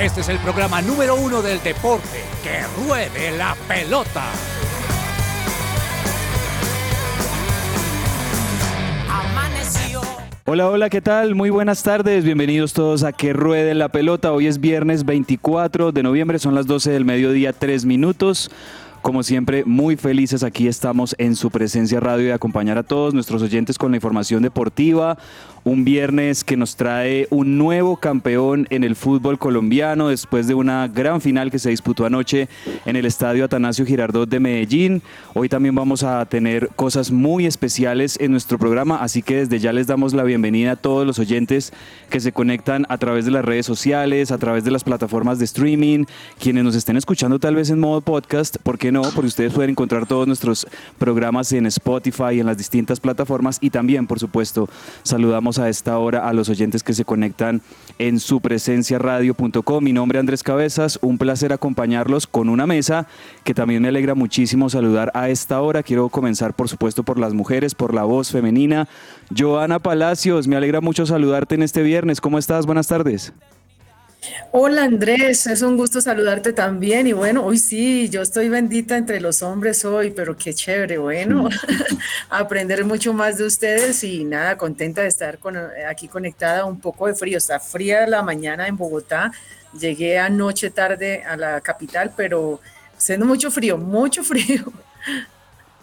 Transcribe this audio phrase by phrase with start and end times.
[0.00, 2.22] Este es el programa número uno del deporte.
[2.44, 4.26] ¡Que ruede la pelota!
[10.44, 11.34] Hola, hola, ¿qué tal?
[11.34, 14.32] Muy buenas tardes, bienvenidos todos a Que Ruede la Pelota.
[14.32, 18.50] Hoy es viernes 24 de noviembre, son las 12 del mediodía, 3 minutos.
[19.02, 23.42] Como siempre, muy felices aquí estamos en su presencia radio y acompañar a todos nuestros
[23.42, 25.16] oyentes con la información deportiva.
[25.68, 30.88] Un viernes que nos trae un nuevo campeón en el fútbol colombiano después de una
[30.88, 32.48] gran final que se disputó anoche
[32.86, 35.02] en el estadio Atanasio Girardot de Medellín.
[35.34, 39.74] Hoy también vamos a tener cosas muy especiales en nuestro programa, así que desde ya
[39.74, 41.74] les damos la bienvenida a todos los oyentes
[42.08, 45.44] que se conectan a través de las redes sociales, a través de las plataformas de
[45.44, 46.06] streaming,
[46.40, 49.02] quienes nos estén escuchando tal vez en modo podcast, ¿por qué no?
[49.02, 54.06] Porque ustedes pueden encontrar todos nuestros programas en Spotify en las distintas plataformas y también,
[54.06, 54.66] por supuesto,
[55.02, 57.62] saludamos a esta hora a los oyentes que se conectan
[57.98, 59.82] en su presencia radio.com.
[59.82, 63.06] Mi nombre es Andrés Cabezas, un placer acompañarlos con una mesa
[63.44, 65.82] que también me alegra muchísimo saludar a esta hora.
[65.82, 68.88] Quiero comenzar, por supuesto, por las mujeres, por la voz femenina.
[69.36, 72.20] Joana Palacios, me alegra mucho saludarte en este viernes.
[72.20, 72.66] ¿Cómo estás?
[72.66, 73.32] Buenas tardes.
[74.50, 79.20] Hola Andrés, es un gusto saludarte también y bueno, hoy sí, yo estoy bendita entre
[79.20, 81.48] los hombres hoy, pero qué chévere, bueno,
[82.30, 85.56] aprender mucho más de ustedes y nada, contenta de estar con,
[85.88, 89.30] aquí conectada, un poco de frío, está fría la mañana en Bogotá,
[89.78, 92.60] llegué anoche tarde a la capital, pero
[92.96, 94.72] haciendo mucho frío, mucho frío.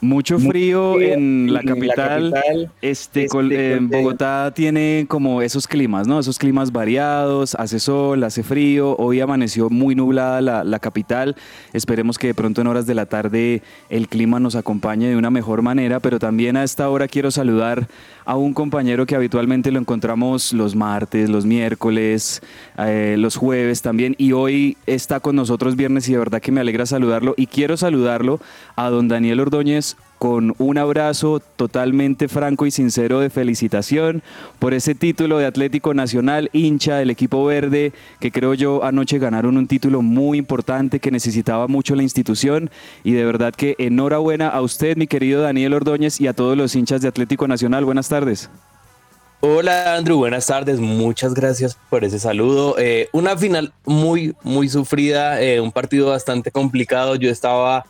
[0.02, 2.34] Mucho frío, en, la capital.
[2.82, 6.20] este, en Bogotá tiene como esos climas, ¿no?
[6.20, 8.96] Esos climas variados, hace sol, hace frío.
[8.98, 11.36] Hoy amaneció muy nublada la, la, capital.
[11.74, 15.32] Esperemos que de pronto en horas de la tarde el clima nos acompañe de una
[15.32, 17.88] mejor manera, pero también a esta hora quiero saludar
[18.26, 22.42] a un compañero que habitualmente lo encontramos los martes, los miércoles,
[22.78, 26.60] eh, los jueves también, y hoy está con nosotros viernes y de verdad que me
[26.60, 28.40] alegra saludarlo y quiero saludarlo
[28.76, 29.85] a don Daniel Ordóñez
[30.18, 34.24] con un abrazo totalmente franco y sincero de felicitación
[34.60, 39.58] por ese título de Atlético Nacional, hincha del equipo verde, que creo yo anoche ganaron
[39.58, 42.72] un título muy importante que necesitaba mucho la institución
[43.04, 46.76] y de verdad que enhorabuena a usted, mi querido Daniel Ordóñez, y a todos los
[46.76, 47.86] hinchas de Atlético Nacional.
[47.86, 48.50] Buenas tardes.
[49.42, 52.76] Hola Andrew, buenas tardes, muchas gracias por ese saludo.
[52.80, 57.16] Eh, una final muy, muy sufrida, eh, un partido bastante complicado.
[57.16, 57.86] Yo estaba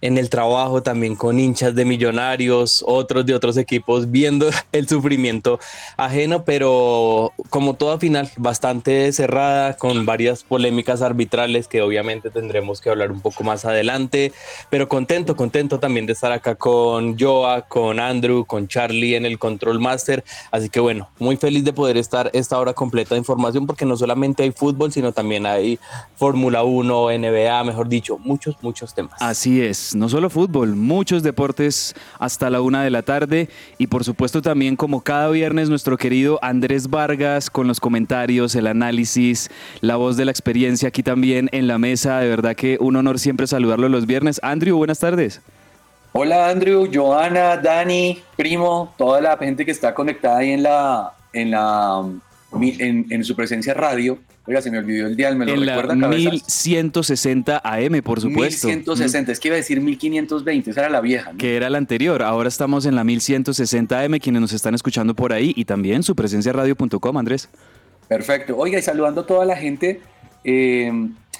[0.00, 5.58] en el trabajo también con hinchas de millonarios, otros de otros equipos, viendo el sufrimiento
[5.96, 12.90] ajeno, pero como toda final, bastante cerrada, con varias polémicas arbitrales que obviamente tendremos que
[12.90, 14.32] hablar un poco más adelante,
[14.70, 19.38] pero contento, contento también de estar acá con Joa, con Andrew, con Charlie en el
[19.38, 23.66] Control Master, así que bueno, muy feliz de poder estar esta hora completa de información
[23.66, 25.78] porque no solamente hay fútbol, sino también hay
[26.16, 29.20] Fórmula 1, NBA, mejor dicho, muchos, muchos temas.
[29.20, 33.48] Así es no solo fútbol, muchos deportes hasta la una de la tarde
[33.78, 38.66] y por supuesto también como cada viernes nuestro querido Andrés Vargas con los comentarios, el
[38.66, 42.18] análisis, la voz de la experiencia aquí también en la mesa.
[42.18, 44.40] De verdad que un honor siempre saludarlo los viernes.
[44.42, 45.40] Andrew, buenas tardes.
[46.12, 51.50] Hola Andrew, Joana, Dani, primo, toda la gente que está conectada ahí en la, en
[51.50, 52.04] la
[52.60, 54.18] en, su presencia radio.
[54.46, 55.96] Oiga, se me olvidó el día, ¿me lo en recuerda?
[55.96, 58.68] La 1160 AM, por supuesto.
[58.68, 61.32] 1160, es que iba a decir 1520, esa era la vieja.
[61.36, 65.32] Que era la anterior, ahora estamos en la 1160 AM, quienes nos están escuchando por
[65.32, 67.48] ahí, y también su presencia radio.com, Andrés.
[68.08, 68.56] Perfecto.
[68.56, 70.00] Oiga, y saludando a toda la gente,
[70.44, 70.92] eh,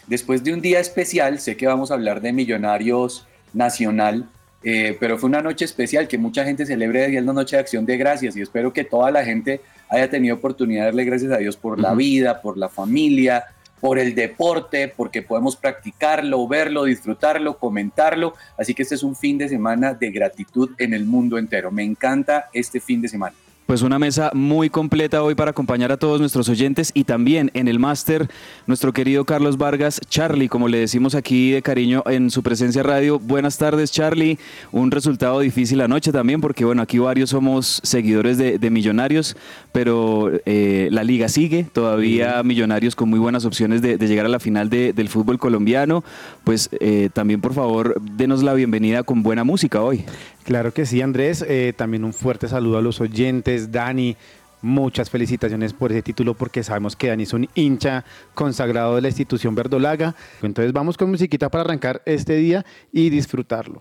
[0.08, 4.28] después de un día especial, sé que vamos a hablar de Millonarios Nacional,
[4.64, 7.96] eh, pero fue una noche especial que mucha gente celebre el Noche de Acción de
[7.96, 11.56] Gracias y espero que toda la gente haya tenido oportunidad de darle gracias a Dios
[11.56, 13.44] por la vida, por la familia,
[13.80, 18.34] por el deporte, porque podemos practicarlo, verlo, disfrutarlo, comentarlo.
[18.58, 21.70] Así que este es un fin de semana de gratitud en el mundo entero.
[21.70, 23.36] Me encanta este fin de semana.
[23.66, 27.66] Pues una mesa muy completa hoy para acompañar a todos nuestros oyentes y también en
[27.66, 28.28] el máster
[28.68, 33.18] nuestro querido Carlos Vargas, Charlie, como le decimos aquí de cariño en su presencia radio.
[33.18, 34.39] Buenas tardes Charlie,
[34.71, 39.36] un resultado difícil anoche también porque bueno, aquí varios somos seguidores de, Millonarios,
[39.72, 44.39] pero eh, la liga sigue, todavía Millonarios con muy buenas opciones de, llegar a la
[44.39, 46.04] final del fútbol colombiano.
[46.45, 50.04] Pues eh, también por favor denos la bienvenida con buena música hoy.
[50.47, 51.45] Claro que sí, Andrés.
[51.48, 53.72] Eh, también un fuerte saludo a los oyentes.
[53.72, 54.16] Dani,
[54.63, 59.09] muchas felicitaciones por ese título porque sabemos que Dani es un hincha consagrado de la
[59.09, 60.15] institución verdolaga.
[60.43, 63.81] Entonces vamos con musiquita para arrancar este día y disfrutarlo.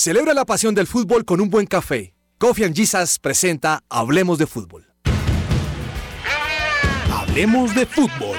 [0.00, 2.14] Celebra la pasión del fútbol con un buen café.
[2.38, 4.86] Coffee and Jesus presenta Hablemos de Fútbol.
[7.12, 8.38] Hablemos de Fútbol.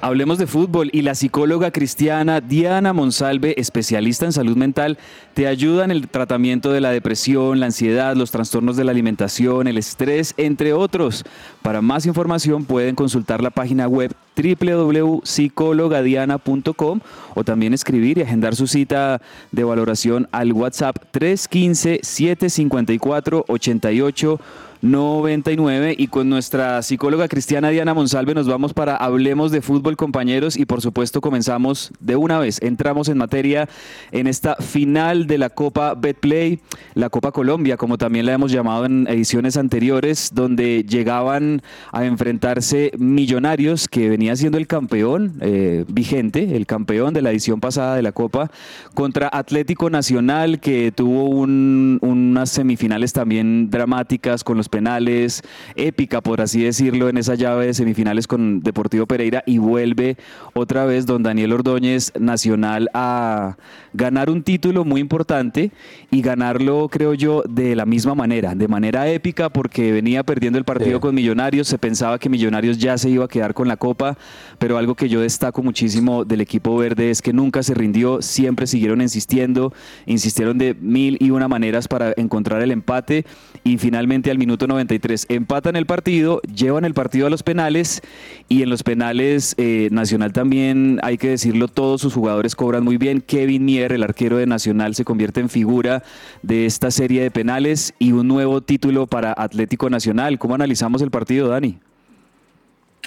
[0.00, 4.96] Hablemos de fútbol y la psicóloga cristiana Diana Monsalve, especialista en salud mental,
[5.34, 9.66] te ayuda en el tratamiento de la depresión, la ansiedad, los trastornos de la alimentación,
[9.66, 11.24] el estrés, entre otros.
[11.62, 17.00] Para más información pueden consultar la página web www.psicologadiana.com
[17.34, 19.20] o también escribir y agendar su cita
[19.52, 24.40] de valoración al WhatsApp 315 754 88
[24.80, 30.56] 99 y con nuestra psicóloga cristiana Diana Monsalve nos vamos para Hablemos de Fútbol compañeros.
[30.56, 33.68] Y por supuesto comenzamos de una vez, entramos en materia
[34.12, 36.60] en esta final de la Copa Betplay,
[36.94, 41.62] la Copa Colombia como también la hemos llamado en ediciones anteriores donde llegaban
[41.92, 47.60] a enfrentarse millonarios que venía siendo el campeón eh, vigente, el campeón de la edición
[47.60, 48.50] pasada de la Copa
[48.92, 55.40] contra Atlético Nacional que tuvo unas semifinales también dramáticas con los penales,
[55.76, 60.18] épica por así decirlo, en esa llave de semifinales con Deportivo Pereira y vuelve
[60.52, 63.56] otra vez don Daniel Ordóñez Nacional a
[63.94, 65.70] ganar un título muy importante
[66.10, 70.66] y ganarlo creo yo de la misma manera, de manera épica porque venía perdiendo el
[70.66, 74.17] partido con Millonarios, se pensaba que Millonarios ya se iba a quedar con la copa,
[74.58, 78.66] pero algo que yo destaco muchísimo del equipo verde es que nunca se rindió, siempre
[78.66, 79.72] siguieron insistiendo,
[80.06, 83.24] insistieron de mil y una maneras para encontrar el empate
[83.64, 88.02] y finalmente al minuto 93 empatan el partido, llevan el partido a los penales
[88.48, 92.96] y en los penales eh, Nacional también, hay que decirlo, todos sus jugadores cobran muy
[92.96, 93.20] bien.
[93.20, 96.02] Kevin Mier, el arquero de Nacional, se convierte en figura
[96.42, 100.38] de esta serie de penales y un nuevo título para Atlético Nacional.
[100.38, 101.78] ¿Cómo analizamos el partido, Dani?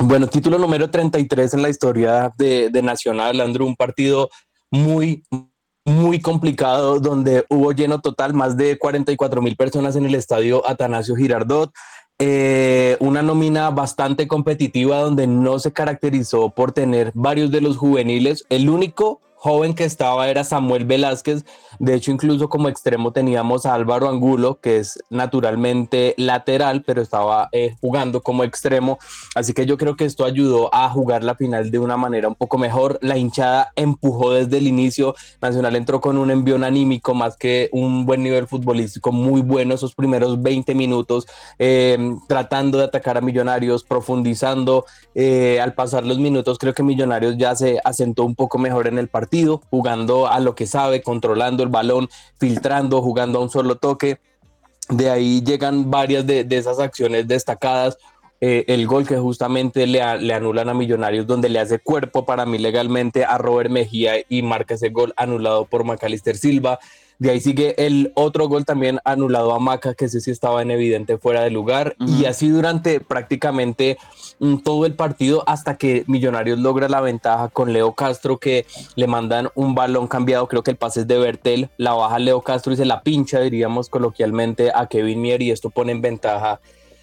[0.03, 4.29] Bueno, título número 33 en la historia de, Nacional, Andrew, un partido
[4.71, 5.23] muy,
[5.85, 11.15] muy complicado donde hubo lleno total, más de 44 mil personas en el estadio Atanasio
[11.15, 11.71] Girardot.
[12.17, 18.45] Eh, una nómina bastante competitiva donde no se caracterizó por tener varios de los juveniles.
[18.49, 21.45] El único joven que estaba era Samuel Velázquez.
[21.79, 27.49] De hecho, incluso como extremo teníamos a Álvaro Angulo, que es naturalmente lateral, pero estaba
[27.51, 28.99] eh, jugando como extremo.
[29.33, 32.35] Así que yo creo que esto ayudó a jugar la final de una manera un
[32.35, 32.99] poco mejor.
[33.01, 35.15] La hinchada empujó desde el inicio.
[35.41, 39.95] Nacional entró con un envión anímico más que un buen nivel futbolístico, muy bueno esos
[39.95, 41.25] primeros 20 minutos,
[41.57, 41.97] eh,
[42.27, 44.85] tratando de atacar a Millonarios, profundizando.
[45.15, 48.99] Eh, al pasar los minutos, creo que Millonarios ya se asentó un poco mejor en
[48.99, 49.30] el partido
[49.69, 54.19] jugando a lo que sabe, controlando el balón, filtrando, jugando a un solo toque.
[54.89, 57.97] De ahí llegan varias de, esas acciones destacadas.
[58.41, 62.45] Eh, el gol que justamente le, le, anulan a Millonarios, donde le hace cuerpo para
[62.45, 66.79] mí legalmente a Robert Mejía y marca ese gol anulado por Macalister Silva.
[67.21, 71.19] De ahí sigue el otro gol también anulado a Maca, que sí estaba en evidente
[71.19, 71.95] fuera de lugar.
[71.99, 73.99] Y así durante prácticamente
[74.39, 79.05] mm, todo el partido hasta que Millonarios logra la ventaja con Leo Castro, que le
[79.05, 80.47] mandan un balón cambiado.
[80.47, 81.69] Creo que el pase es de Bertel.
[81.77, 85.43] La baja Leo Castro y se la pincha, diríamos coloquialmente, a Kevin Mier.
[85.43, 86.59] Y esto pone en ventaja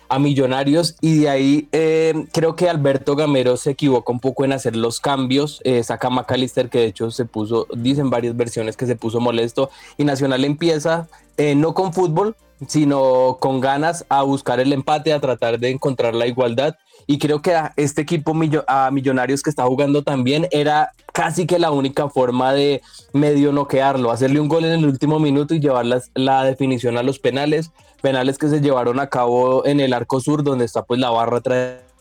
[0.08, 4.52] a Millonarios y de ahí eh, creo que Alberto Gamero se equivoca un poco en
[4.52, 8.86] hacer los cambios, eh, saca McAllister que de hecho se puso, dicen varias versiones que
[8.86, 12.36] se puso molesto y Nacional empieza eh, no con fútbol,
[12.66, 16.76] sino con ganas a buscar el empate, a tratar de encontrar la igualdad
[17.08, 18.32] y creo que a este equipo
[18.68, 24.12] a Millonarios que está jugando también era casi que la única forma de medio noquearlo,
[24.12, 28.38] hacerle un gol en el último minuto y llevar la definición a los penales penales
[28.38, 31.40] que se llevaron a cabo en el arco sur, donde está pues la barra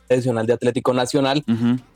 [0.08, 1.44] tradicional de Atlético Nacional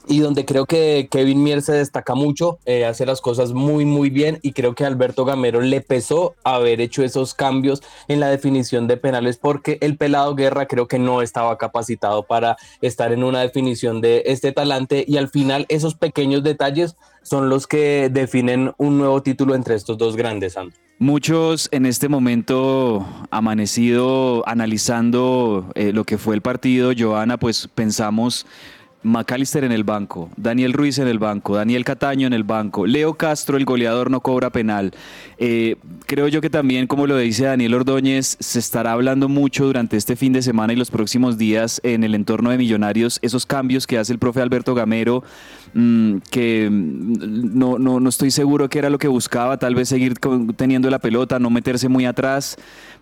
[0.07, 4.09] y donde creo que Kevin Mier se destaca mucho, eh, hace las cosas muy muy
[4.09, 8.87] bien y creo que Alberto Gamero le pesó haber hecho esos cambios en la definición
[8.87, 13.41] de penales porque el pelado Guerra creo que no estaba capacitado para estar en una
[13.41, 18.97] definición de este talante y al final esos pequeños detalles son los que definen un
[18.97, 20.55] nuevo título entre estos dos grandes.
[20.99, 28.45] Muchos en este momento amanecido analizando eh, lo que fue el partido, Joana, pues pensamos
[29.03, 33.15] McAllister en el banco, Daniel Ruiz en el banco, Daniel Cataño en el banco, Leo
[33.15, 34.91] Castro, el goleador, no cobra penal.
[35.37, 39.97] Eh, creo yo que también, como lo dice Daniel Ordóñez, se estará hablando mucho durante
[39.97, 43.87] este fin de semana y los próximos días en el entorno de Millonarios, esos cambios
[43.87, 45.23] que hace el profe Alberto Gamero,
[45.73, 49.89] mm, que mm, no, no, no estoy seguro que era lo que buscaba, tal vez
[49.89, 50.15] seguir
[50.55, 52.57] teniendo la pelota, no meterse muy atrás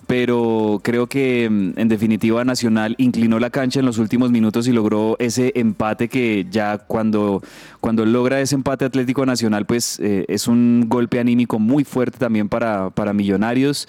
[0.08, 4.72] pero creo que mm, en definitiva Nacional inclinó la cancha en los últimos minutos y
[4.72, 7.42] logró ese empate que ya cuando,
[7.80, 12.50] cuando logra ese empate Atlético Nacional, pues eh, es un golpe anímico muy fuerte también
[12.50, 13.88] para, para Millonarios.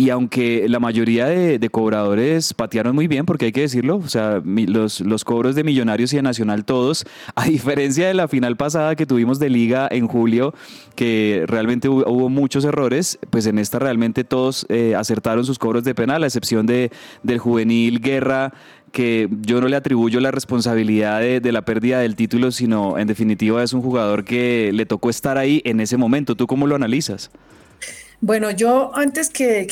[0.00, 4.40] Y aunque la mayoría de, cobradores patearon muy bien, porque hay que decirlo, o sea,
[4.44, 8.94] los, los cobros de Millonarios y de Nacional todos, a diferencia de la final pasada
[8.94, 10.54] que tuvimos de liga en julio,
[10.94, 15.96] que realmente hubo, muchos errores, pues en esta realmente todos eh, acertaron sus cobros de
[15.96, 16.92] penal, a excepción de,
[17.24, 18.52] del juvenil Guerra
[18.92, 23.62] que yo no le atribuyo la responsabilidad de, la pérdida del título, sino en definitiva
[23.62, 26.36] es un jugador que le tocó estar ahí en ese momento.
[26.36, 27.30] ¿Tú cómo lo analizas?
[28.20, 29.64] Bueno, yo antes que,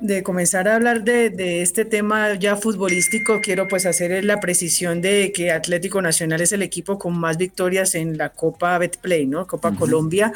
[0.00, 5.30] de comenzar a hablar de, este tema ya futbolístico, quiero pues hacer la precisión de
[5.32, 9.46] que Atlético Nacional es el equipo con más victorias en la Copa Betplay, ¿no?
[9.46, 10.32] Copa Colombia,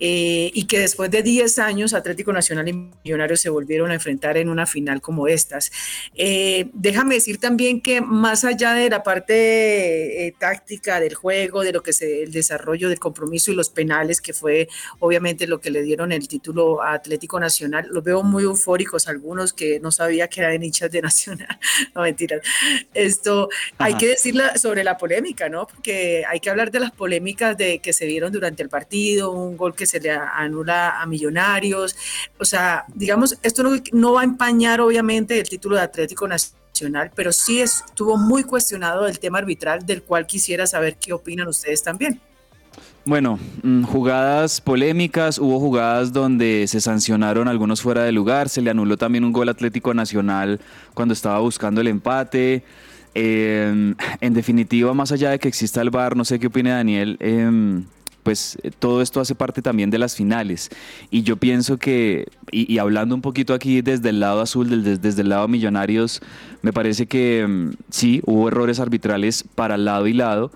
[0.00, 4.38] eh, y que después de 10 años Atlético Nacional y Millonarios se volvieron a enfrentar
[4.38, 5.70] en una final como estas.
[6.14, 11.72] Eh, déjame decir también que más allá de la parte eh, táctica del juego, de
[11.72, 14.68] lo que es el desarrollo del compromiso y los penales, que fue
[15.00, 17.88] obviamente lo que le dieron el título a Atlético Atlético Nacional.
[17.90, 21.58] Los veo muy eufóricos, algunos que no sabía que eran hinchas de Nacional.
[21.94, 22.40] no, mentiras.
[22.94, 23.48] Esto,
[23.78, 25.66] hay que decir sobre la polémica, ¿no?
[25.66, 29.56] Porque hay que hablar de las polémicas de que se dieron durante el partido, un
[29.56, 31.96] gol que se le anula a Millonarios.
[32.38, 37.10] O sea, digamos, esto no, no va a empañar obviamente el título de Atlético Nacional,
[37.16, 41.82] pero sí estuvo muy cuestionado el tema arbitral, del cual quisiera saber qué opinan ustedes
[41.82, 42.20] también.
[43.06, 48.70] Bueno, mm, jugadas polémicas, hubo jugadas donde se sancionaron algunos fuera de lugar, se le
[48.70, 50.60] anuló también un gol Atlético Nacional
[50.92, 52.62] cuando estaba buscando el empate.
[53.14, 57.16] Em, en definitiva, más allá de que exista el VAR, no sé qué opina Daniel,
[57.20, 57.84] em,
[58.22, 60.68] pues eh, todo esto hace parte también de las finales.
[61.10, 65.22] Y yo pienso que, y, hablando un poquito aquí desde el lado azul, desde, desde
[65.22, 66.20] el lado Millonarios,
[66.62, 70.52] me parece que em, sí, hubo errores arbitrales para lado y lado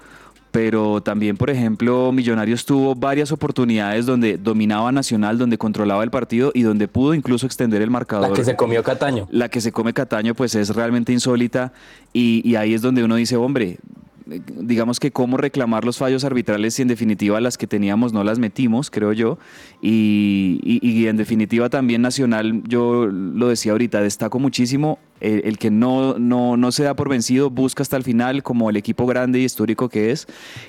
[0.54, 6.52] pero también, por ejemplo, Millonarios tuvo varias oportunidades donde dominaba Nacional, donde controlaba el partido
[6.54, 8.28] y donde pudo incluso extender el marcador.
[8.28, 9.26] La que se comió Cataño.
[9.32, 11.73] La que se come Cataño, pues es realmente insólita
[12.12, 13.78] y, y ahí es donde uno dice, hombre,
[14.26, 18.38] digamos que cómo reclamar los fallos arbitrales si en definitiva las que teníamos no las
[18.38, 19.38] metimos, creo yo.
[19.82, 26.56] Y, en definitiva también Nacional, yo lo decía ahorita, destaco muchísimo el, que no, no,
[26.56, 29.88] no, se da por vencido, busca hasta el final como el equipo grande y histórico
[29.88, 30.26] que es.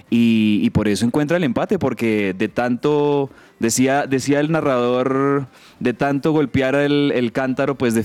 [0.09, 5.47] Y por eso encuentra el empate, porque de tanto Decía, decía el narrador,
[5.79, 7.95] de tanto golpear el, cántaro, pues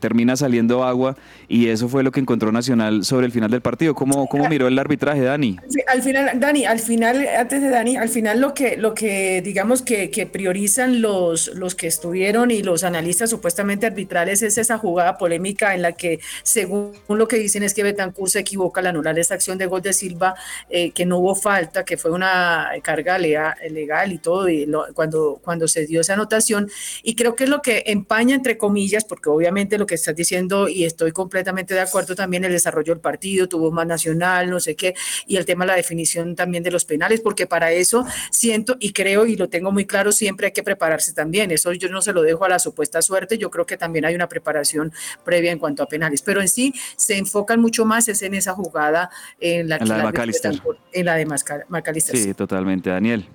[0.00, 1.16] termina saliendo agua
[1.48, 3.94] y eso fue lo que encontró Nacional sobre el final del partido.
[3.94, 5.58] ¿Cómo, cómo miró el arbitraje, Dani?
[5.86, 9.82] al final, Dani, al final, antes de Dani, al final lo que, lo que digamos
[9.82, 15.74] que, priorizan los, los que estuvieron y los analistas supuestamente arbitrales es esa jugada polémica
[15.74, 19.34] en la que, según lo que dicen, es que Betancourt se equivoca al anular esa
[19.34, 20.34] acción de gol de Silva,
[20.70, 25.40] eh, que no hubo falta, que fue una carga legal, legal y todo, y cuando,
[25.42, 26.70] cuando se dio esa anotación.
[27.02, 30.68] Y creo que es lo que empaña, entre comillas, porque obviamente lo que estás diciendo,
[30.68, 34.76] y estoy completamente de acuerdo también, el desarrollo del partido, tuvo más nacional, no sé
[34.76, 34.94] qué,
[35.26, 38.92] y el tema de la definición también de los penales, porque para eso siento y
[38.92, 41.50] creo y lo tengo muy claro, siempre hay que prepararse también.
[41.50, 44.14] Eso yo no se lo dejo a la supuesta suerte, yo creo que también hay
[44.14, 44.92] una preparación
[45.24, 48.52] previa en cuanto a penales, pero en sí se enfocan mucho más es en esa
[48.52, 49.10] jugada
[49.40, 50.60] en la, en la de Macalister.
[50.92, 52.16] En la de Macalister.
[52.16, 52.90] Sí, totalmente.
[52.90, 53.28] Daniel.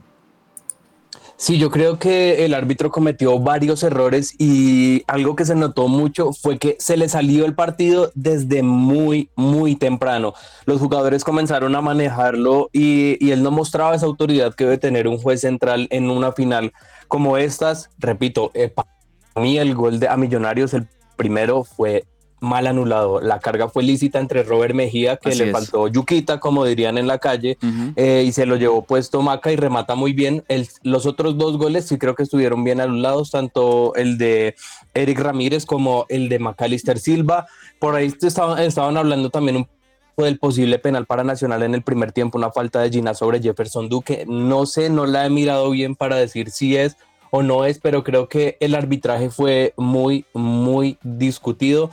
[1.41, 6.33] Sí, yo creo que el árbitro cometió varios errores y algo que se notó mucho
[6.33, 10.33] fue que se le salió el partido desde muy, muy temprano.
[10.65, 15.17] Los jugadores comenzaron a manejarlo y, él no mostraba esa autoridad que debe tener un
[15.17, 16.73] juez central en una final
[17.07, 17.89] como estas.
[17.99, 18.89] Repito, eh, para
[19.37, 22.03] mí el gol de a Millonarios, el primero fue
[22.39, 23.21] mal anulado.
[23.21, 27.19] La carga fue lícita entre Robert Mejía, que le faltó yuquita, como dirían en la
[27.19, 27.57] calle,
[27.95, 30.43] eh, y se lo llevó puesto Maca y remata muy bien.
[30.83, 34.55] los otros dos goles sí creo que estuvieron bien anulados, tanto el de
[34.93, 37.47] Eric Ramírez como el de Macalister Silva.
[37.79, 41.81] Por ahí estaban, estaban hablando también un poco del posible penal para Nacional en el
[41.81, 44.25] primer tiempo, una falta de Gina sobre Jefferson Duque.
[44.27, 46.97] No sé, no la he mirado bien para decir si es
[47.31, 51.91] o no es, pero creo que el arbitraje fue muy, muy discutido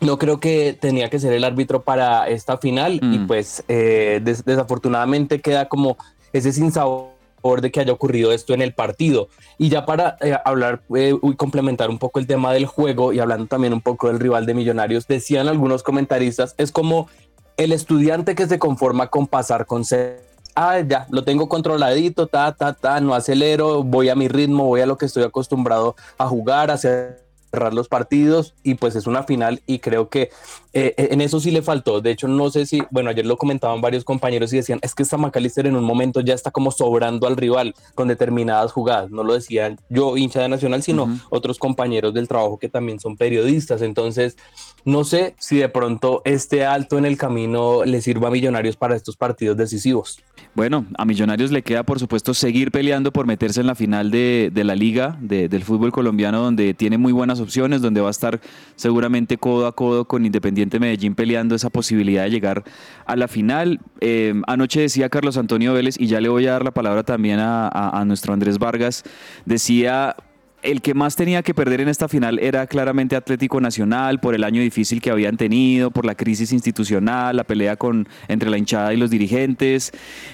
[0.00, 3.26] no creo que tenía que ser el árbitro para esta final y Mm.
[3.26, 5.96] pues eh, des- desafortunadamente queda como
[6.32, 7.10] ese sinsabor
[7.62, 9.28] de que haya ocurrido esto en el partido.
[9.56, 13.20] Y ya para eh, hablar eh, y complementar un poco el tema del juego y
[13.20, 17.08] hablando también un poco del rival de Millonarios, decían algunos comentaristas, es como
[17.56, 20.18] el estudiante que se conforma con pasar con C.
[20.56, 24.80] Ah, ya, lo tengo controladito, ta, ta, ta, no acelero, voy a mi ritmo, voy
[24.80, 26.74] a lo que estoy acostumbrado a jugar, a
[27.56, 30.28] cerrar los partidos y pues es una final y creo que
[30.74, 32.02] eh, en eso sí le faltó.
[32.02, 35.02] De hecho, no sé si, bueno, ayer lo comentaban varios compañeros y decían, es que
[35.02, 39.10] esta McAllister en un momento ya está como sobrando al rival con determinadas jugadas.
[39.10, 43.16] No lo decían yo, hincha de Nacional, sino otros compañeros del trabajo que también son
[43.16, 43.80] periodistas.
[43.80, 44.36] Entonces,
[44.84, 48.96] no sé si de pronto este alto en el camino le sirva a Millonarios para
[48.96, 50.20] estos partidos decisivos.
[50.54, 54.50] Bueno, a Millonarios le queda, por supuesto, seguir peleando por meterse en la final de,
[54.52, 57.45] de la liga de- del fútbol colombiano, donde tiene muy buenas opciones,
[57.80, 58.40] donde va a estar
[58.74, 62.64] seguramente codo a codo con Independiente Medellín peleando esa posibilidad de llegar
[63.04, 63.80] a la final.
[64.00, 67.38] Eh, anoche decía Carlos Antonio Vélez, y ya le voy a dar la palabra también
[67.40, 69.04] a nuestro Andrés Vargas,
[69.44, 70.16] decía
[70.66, 74.42] el que más tenía que perder en esta final era claramente Atlético Nacional por el
[74.44, 78.92] año difícil que habían tenido, por la crisis institucional, la pelea con, entre la hinchada
[78.92, 79.92] y los dirigentes,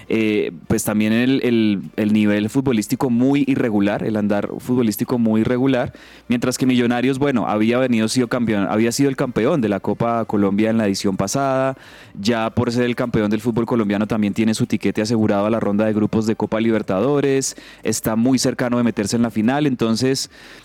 [0.08, 5.92] eh, pues también el, el- el nivel futbolístico muy irregular, el andar futbolístico muy irregular,
[6.28, 10.24] mientras que Millonarios, bueno, había venido sido campeón, había sido el campeón de la Copa
[10.24, 11.76] Colombia en la edición pasada,
[12.18, 15.60] ya por ser el campeón del fútbol colombiano también tiene su tiquete asegurado a la
[15.60, 20.21] ronda de grupos de Copa Libertadores, está muy cercano de meterse en la final, entonces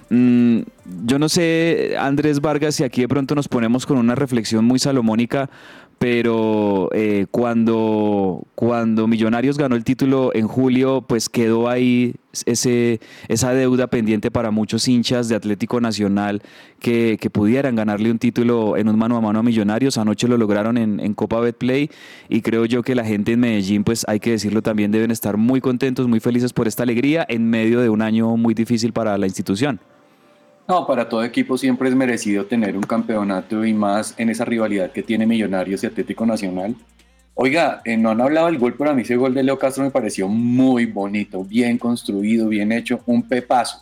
[0.09, 0.59] mm,
[1.05, 4.79] yo no sé, Andrés Vargas, si aquí de pronto nos ponemos con una reflexión muy
[4.79, 5.49] salomónica,
[6.00, 13.51] pero eh, cuando, cuando Millonarios ganó el título en julio, pues quedó ahí ese, esa
[13.54, 16.44] deuda pendiente para muchos hinchas de Atlético Nacional
[16.80, 19.98] que, pudieran ganarle un título en un mano a mano a Millonarios.
[19.98, 21.89] Anoche lo lograron en, en Copa Betplay
[22.30, 25.38] y creo yo que la gente en Medellín, pues hay que decirlo también, deben estar
[25.38, 29.18] muy contentos, muy felices por esta alegría en medio de un año muy difícil para
[29.18, 29.80] la institución.
[30.67, 34.91] No, para todo equipo siempre es merecido tener un campeonato y más en esa rivalidad
[34.91, 36.75] que tiene Millonarios y Atlético Nacional.
[37.36, 39.85] Oiga, eh, no han hablado del gol, pero a mí ese gol de Leo Castro
[39.85, 43.81] me pareció muy bonito, bien construido, bien hecho, un pepazo.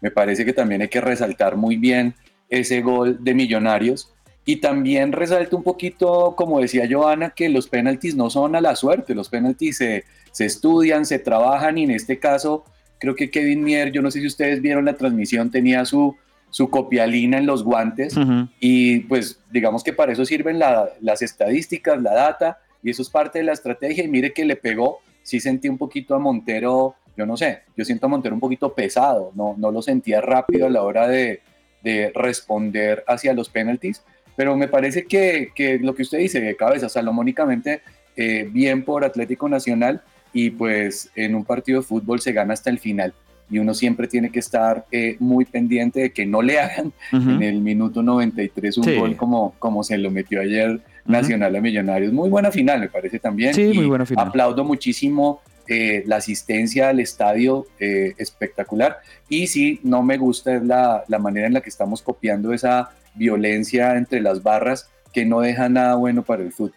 [0.00, 2.14] Me parece que también hay que resaltar muy bien
[2.48, 4.12] ese gol de Millonarios.
[4.44, 8.74] Y también resalta un poquito, como decía Joana, que los penaltis no son a la
[8.74, 12.64] suerte, los penaltis se, se estudian, se trabajan y en este caso
[12.98, 16.16] creo que Kevin Mier, yo no sé si ustedes vieron la transmisión, tenía su,
[16.54, 18.14] su copialina en los guantes
[18.60, 23.10] y pues digamos que para eso sirven la- las estadísticas, la data y eso es
[23.10, 24.04] parte de la estrategia.
[24.04, 27.84] Y mire que le pegó, sí sentí un poquito a Montero, yo no sé, yo
[27.84, 31.40] siento a Montero un poquito pesado, no, no lo sentía rápido a la hora de,
[31.82, 34.04] de responder hacia los penaltis,
[34.36, 37.80] pero me parece que, que lo que usted dice de cabeza, salomónicamente,
[38.16, 42.70] eh, bien por Atlético Nacional y pues en un partido de fútbol se gana hasta
[42.70, 43.12] el final
[43.50, 47.42] y uno siempre tiene que estar eh, muy pendiente de que no le hagan en
[47.42, 48.96] el minuto 93 un Sí.
[48.96, 52.12] gol como, como se lo metió ayer Nacional a Millonarios.
[52.12, 53.52] Muy buena final, me parece también.
[53.54, 54.28] Sí, y muy buena final.
[54.28, 58.98] Aplaudo muchísimo eh, la asistencia al estadio, eh, espectacular.
[59.28, 62.90] Y sí, no me gusta es la, la manera en la que estamos copiando esa
[63.14, 66.74] violencia entre las barras que no deja nada bueno para el fútbol.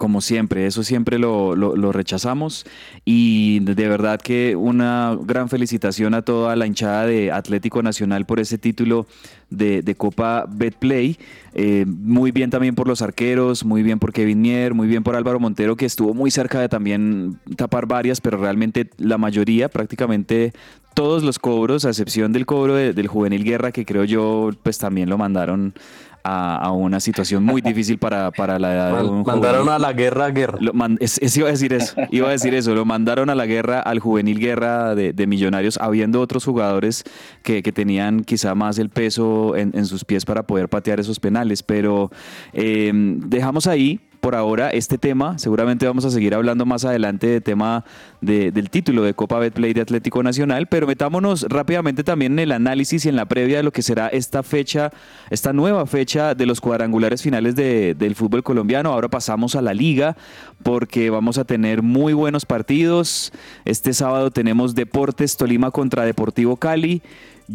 [0.00, 2.64] Como siempre, eso siempre lo, lo- rechazamos
[3.04, 8.40] y de verdad que una gran felicitación a toda la hinchada de Atlético Nacional por
[8.40, 9.06] ese título
[9.50, 11.18] de, Copa Betplay.
[11.52, 15.16] Eh, muy bien también por los arqueros, muy bien por Kevin Mier, muy bien por
[15.16, 20.54] Álvaro Montero que estuvo muy cerca de también tapar varias, pero realmente la mayoría, prácticamente
[20.94, 24.78] todos los cobros, a excepción del cobro de- del juvenil Guerra que creo yo pues
[24.78, 25.74] también lo mandaron
[26.24, 29.68] a, a una situación muy difícil para, para la edad de un Mandaron juvenil.
[29.74, 30.58] a la guerra, guerra.
[30.60, 33.34] Lo man- es- es- iba a decir eso, iba a decir eso, lo mandaron a
[33.34, 37.04] la guerra, al juvenil guerra de, de Millonarios, habiendo otros jugadores
[37.42, 41.18] que, que tenían quizá más el peso en, en sus pies para poder patear esos
[41.20, 42.10] penales, pero
[42.52, 47.42] eh, dejamos ahí por ahora este tema, seguramente vamos a seguir hablando más adelante del
[47.42, 47.84] tema
[48.20, 52.52] de- del título de Copa Betplay de Atlético Nacional, pero metámonos rápidamente también en el
[52.52, 54.92] análisis y en la previa de lo que será esta fecha,
[55.30, 58.92] esta nueva fecha de los cuadrangulares finales de- del fútbol colombiano.
[58.92, 60.16] Ahora pasamos a la liga
[60.62, 63.32] porque vamos a tener muy buenos partidos.
[63.64, 67.00] Este sábado tenemos Deportes Tolima contra Deportivo Cali.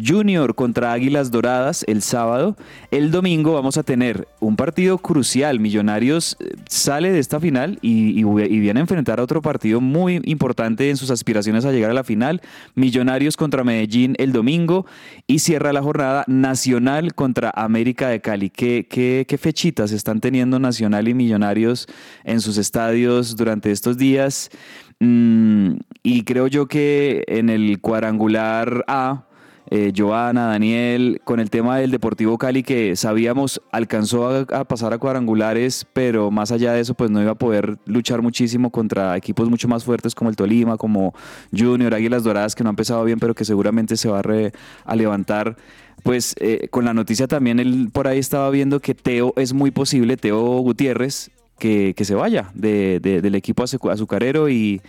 [0.04, 2.56] Junior contra Águilas Doradas el sábado.
[2.90, 5.60] El domingo vamos a tener un partido crucial.
[5.60, 10.90] Millonarios eh, sale de esta final y, viene a enfrentar a otro partido muy importante
[10.90, 12.40] en sus aspiraciones a llegar a la final.
[12.74, 14.86] Millonarios contra Medellín el domingo
[15.26, 18.50] y cierra la jornada Nacional contra América de Cali.
[18.50, 21.86] ¿Qué, qué fechitas están teniendo Nacional y Millonarios
[22.24, 24.50] en sus estadios durante estos días?
[24.98, 29.25] Mm, y creo yo que en el cuadrangular A,
[29.70, 34.98] eh, Joana, Daniel, con el tema del Deportivo Cali que sabíamos alcanzó a, pasar a
[34.98, 39.50] cuadrangulares, pero más allá de eso pues no iba a poder luchar muchísimo contra equipos
[39.50, 41.14] mucho más fuertes como el Tolima, como
[41.56, 45.56] Junior, Águilas Doradas que no han empezado bien pero que seguramente se va a, levantar.
[46.02, 49.72] Pues eh, con la noticia también él por ahí estaba viendo que Teo es muy
[49.72, 54.80] posible, Teo Gutiérrez, que, se vaya del equipo azucarero y,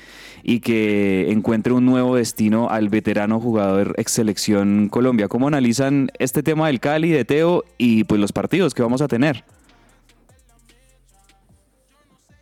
[0.44, 5.28] y que encuentre un nuevo destino al veterano jugador ex selección Colombia.
[5.28, 9.08] ¿Cómo analizan este tema del Cali, de Teo y pues los partidos que vamos a
[9.08, 9.44] tener?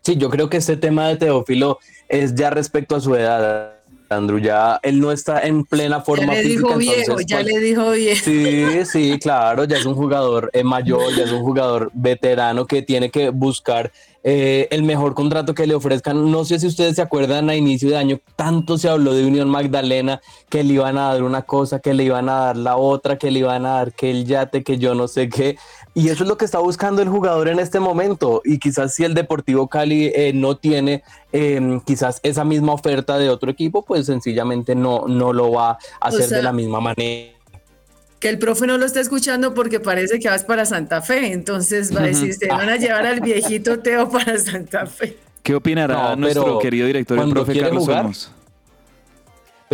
[0.05, 3.74] Sí, yo creo que este tema de Teófilo es ya respecto a su edad.
[4.09, 6.35] Andrew, ya él no está en plena forma.
[6.35, 8.23] Ya le dijo viejo, ya le dijo viejo.
[8.23, 12.81] Sí, sí, claro, ya es un jugador eh, mayor, ya es un jugador veterano que
[12.81, 13.91] tiene que buscar
[14.27, 16.31] eh, el mejor contrato que le ofrezcan.
[16.31, 19.49] No sé si ustedes se acuerdan a inicio de año, tanto se habló de Unión
[19.49, 23.19] Magdalena, que le iban a dar una cosa, que le iban a dar la otra,
[23.19, 25.57] que le iban a dar que el yate, que yo no sé qué.
[25.95, 28.41] Y eso es lo que está buscando el jugador en este momento.
[28.43, 33.29] Y quizás si el Deportivo Cali eh, no tiene em, quizás esa misma oferta de
[33.29, 37.31] otro equipo, pues sencillamente no, no lo va a hacer de la misma manera
[38.19, 41.95] que el profe no lo está escuchando porque parece que vas para Santa Fe, entonces
[41.95, 45.15] va a decir, se van a llevar al viejito Teo para Santa Fe.
[45.43, 48.10] ¿Qué opinará nuestro querido director, el profe Carlos jugar,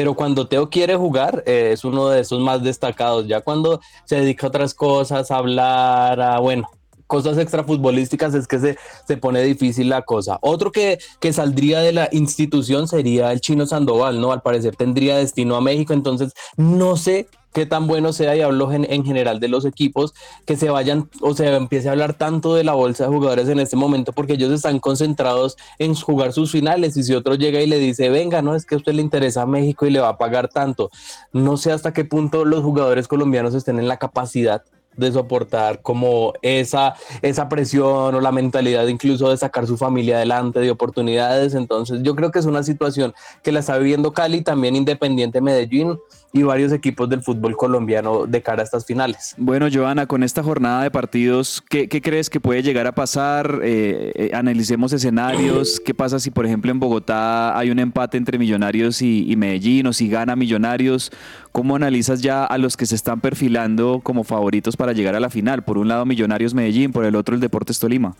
[0.01, 3.27] Pero cuando Teo quiere jugar, eh, es uno de esos más destacados.
[3.27, 6.67] Ya cuando se dedica a otras cosas, a hablar, a, bueno,
[7.05, 10.39] cosas extrafutbolísticas es que se, se pone difícil la cosa.
[10.41, 14.31] Otro que, que saldría de la institución sería el chino Sandoval, ¿no?
[14.31, 18.71] Al parecer tendría destino a México, entonces no sé qué tan bueno sea, y hablo
[18.71, 20.13] en, general de los equipos,
[20.45, 23.59] que se vayan o se empiece a hablar tanto de la bolsa de jugadores en
[23.59, 26.95] este momento, porque ellos están concentrados en jugar sus finales.
[26.97, 29.43] Y si otro llega y le dice, venga, no es que a usted le interesa
[29.43, 30.89] a México y le va a pagar tanto,
[31.33, 34.63] no sé hasta qué punto los jugadores colombianos estén en la capacidad
[34.97, 40.59] de soportar como esa, esa presión o la mentalidad incluso de sacar su familia adelante,
[40.59, 41.53] de oportunidades.
[41.53, 45.97] Entonces yo creo que es una situación que la está viviendo Cali, también Independiente Medellín
[46.33, 49.35] y varios equipos del fútbol colombiano de cara a estas finales.
[49.37, 53.59] Bueno, Joana, con esta jornada de partidos, ¿qué, crees que puede llegar a pasar?
[53.63, 55.81] Eh, eh, analicemos escenarios.
[55.83, 59.93] ¿Qué pasa si, por ejemplo, en Bogotá hay un empate entre Millonarios y, Medellín o
[59.93, 61.11] si gana Millonarios?
[61.51, 65.29] ¿Cómo analizas ya a los que se están perfilando como favoritos para llegar a la
[65.29, 65.63] final?
[65.63, 68.15] Por un lado Millonarios Medellín, por el otro el Deportes Tolima.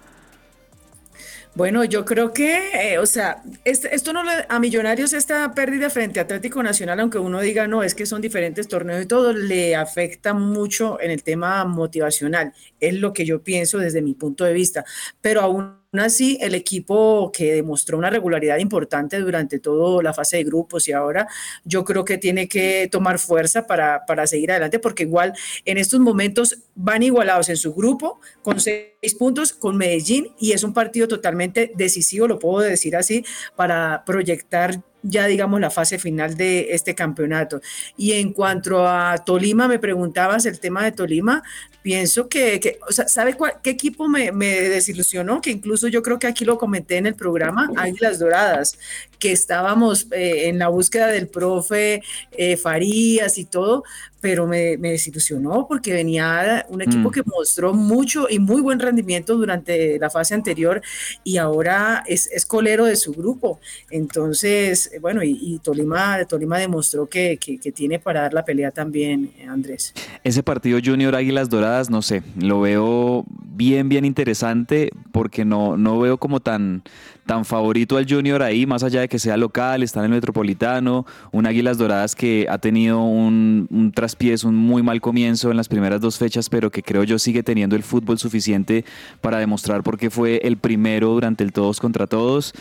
[1.54, 5.90] Bueno, yo creo que, eh, o sea, este, esto no le, a Millonarios esta pérdida
[5.90, 9.34] frente a Atlético Nacional, aunque uno diga no, es que son diferentes torneos y todo,
[9.34, 12.54] le afecta mucho en el tema motivacional.
[12.80, 14.86] Es lo que yo pienso desde mi punto de vista.
[15.20, 20.46] Pero aún así, el equipo que demostró una regularidad importante durante toda la fase de
[20.46, 21.28] grupos y ahora
[21.66, 25.34] yo creo que tiene que tomar fuerza para, para seguir adelante, porque igual
[25.66, 30.64] en estos momentos van igualados en su grupo con seis puntos con Medellín y es
[30.64, 33.26] un partido totalmente decisivo, lo puedo decir así,
[33.56, 37.62] para proyectar ya digamos la fase final de este campeonato.
[37.98, 41.44] Y en cuanto a Tolima, me preguntabas el tema de Tolima,
[41.82, 45.42] pienso que, o sea, ¿sabe qué equipo me, desilusionó?
[45.42, 48.78] Que incluso yo creo que aquí lo comenté en el programa, Águilas Doradas,
[49.20, 53.84] que estábamos eh, en la búsqueda del profe eh, Farías y todo,
[54.22, 57.12] pero me, desilusionó porque venía un equipo mm.
[57.12, 60.82] que mostró mucho y muy buen rendimiento durante la fase anterior
[61.24, 63.60] y ahora es, colero de su grupo.
[63.90, 67.40] Entonces, bueno, y, Tolima, Tolima demostró que,
[67.74, 69.94] tiene para dar la pelea también, Andrés.
[70.24, 76.00] Ese partido Junior Águilas Doradas, no sé, lo veo bien, bien interesante porque no, no
[76.00, 76.84] veo como tan,
[77.26, 81.06] tan favorito al Junior ahí, más allá de que sea local, está en el Metropolitano,
[81.32, 85.68] un Águilas Doradas que ha tenido un, un traspiés, un muy mal comienzo en las
[85.68, 88.84] primeras dos fechas, pero que creo yo sigue teniendo el fútbol suficiente
[89.22, 92.54] para demostrar por qué fue el primero durante el todos contra todos.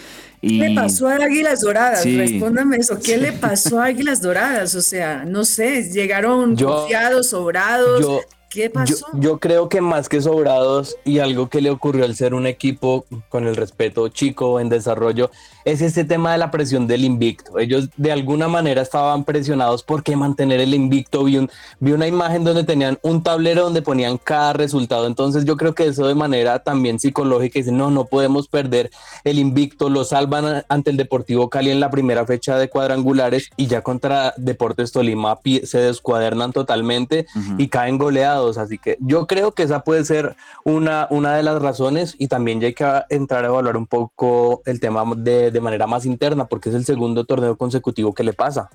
[0.42, 0.61] Y...
[0.61, 2.05] ¿Qué le pasó a Águilas Doradas?
[2.05, 2.99] Respóndame eso.
[3.03, 4.75] ¿Qué le pasó a Águilas Doradas?
[4.75, 8.27] O sea, no sé, llegaron confiados, sobrados.
[8.50, 9.06] ¿Qué Yo, pasó?
[9.14, 13.04] yo creo que más que sobrados y algo que le ocurrió al ser un equipo
[13.28, 15.30] con el respeto chico en desarrollo
[15.64, 17.60] es este tema de la presión del invicto.
[17.60, 21.22] Ellos de alguna manera estaban presionados porque mantener el invicto.
[21.22, 25.06] Vi, un- vi una imagen donde tenían un tablero donde ponían cada resultado.
[25.06, 28.90] Entonces yo creo que eso de manera también psicológica dice no, no podemos perder
[29.22, 29.90] el invicto.
[29.90, 34.34] Lo salvan ante el Deportivo Cali en la primera fecha de cuadrangulares y ya contra
[34.38, 37.26] Deportes Tolima pi- se descuadernan totalmente
[37.58, 38.39] y caen goleados.
[38.59, 42.61] Así que yo creo que esa puede ser una, una de las razones y también
[42.61, 46.46] ya hay que entrar a evaluar un poco el tema de, de manera más interna
[46.46, 48.70] porque es el segundo torneo consecutivo que le pasa.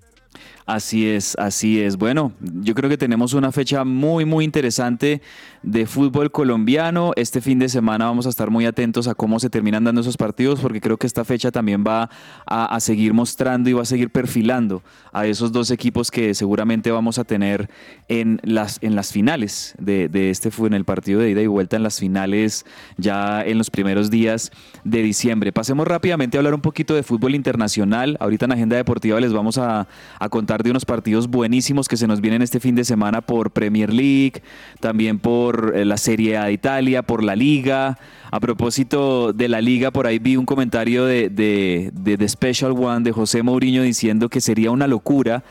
[0.65, 1.95] Así es, así es.
[1.95, 5.21] Bueno, yo creo que tenemos una fecha muy, muy interesante
[5.61, 7.11] de fútbol colombiano.
[7.15, 10.17] Este fin de semana vamos a estar muy atentos a cómo se terminan dando esos
[10.17, 12.09] partidos, porque creo que esta fecha también va
[12.47, 14.81] a, seguir mostrando y va a seguir perfilando
[15.13, 17.69] a esos dos equipos que seguramente vamos a tener
[18.07, 21.75] en las, en las finales de, este fue en el partido de ida y vuelta
[21.75, 22.65] en las finales
[22.97, 24.51] ya en los primeros días
[24.83, 25.51] de diciembre.
[25.51, 28.17] Pasemos rápidamente a hablar un poquito de fútbol internacional.
[28.19, 29.87] Ahorita en Agenda Deportiva les vamos a
[30.29, 33.93] contar de unos partidos buenísimos que se nos vienen este fin de semana por Premier
[33.93, 34.41] League,
[34.79, 37.97] también por eh, la Serie A de Italia, por la Liga.
[38.31, 42.71] A propósito de la Liga, por ahí vi un comentario de, de, de The Special
[42.71, 45.43] One de José Mourinho diciendo que sería una locura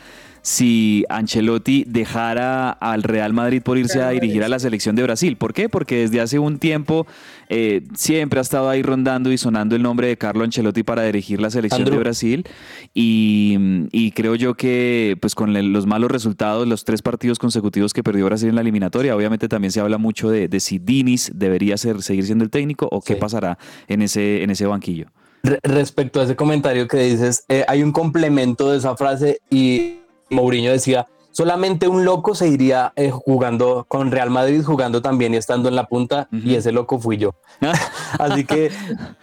[0.47, 5.39] si Ancelotti dejara al Real Madrid por irse a dirigir a la selección de Brasil.
[5.39, 5.71] ¿Por qué?
[5.71, 7.07] Porque desde hace un tiempo
[7.49, 11.41] eh, siempre ha estado ahí rondando y sonando el nombre de Carlo Ancelotti para dirigir
[11.41, 11.97] la selección Andrew.
[11.97, 12.45] de Brasil.
[12.93, 13.57] Y,
[13.91, 18.27] y creo yo que pues con los malos resultados, los tres partidos consecutivos que perdió
[18.27, 22.03] Brasil en la eliminatoria, obviamente también se habla mucho de, de si Dinis debería ser,
[22.03, 23.19] seguir siendo el técnico o qué Sí.
[23.19, 23.57] pasará
[23.89, 25.07] en ese, en ese banquillo.
[25.43, 30.01] Re- respecto a ese comentario que dices, eh, hay un complemento de esa frase y
[30.35, 35.37] Mourinho decía, solamente un loco se iría eh, jugando con Real Madrid, jugando también y
[35.37, 37.35] estando en la punta, y ese loco fui yo.
[38.19, 38.71] Así que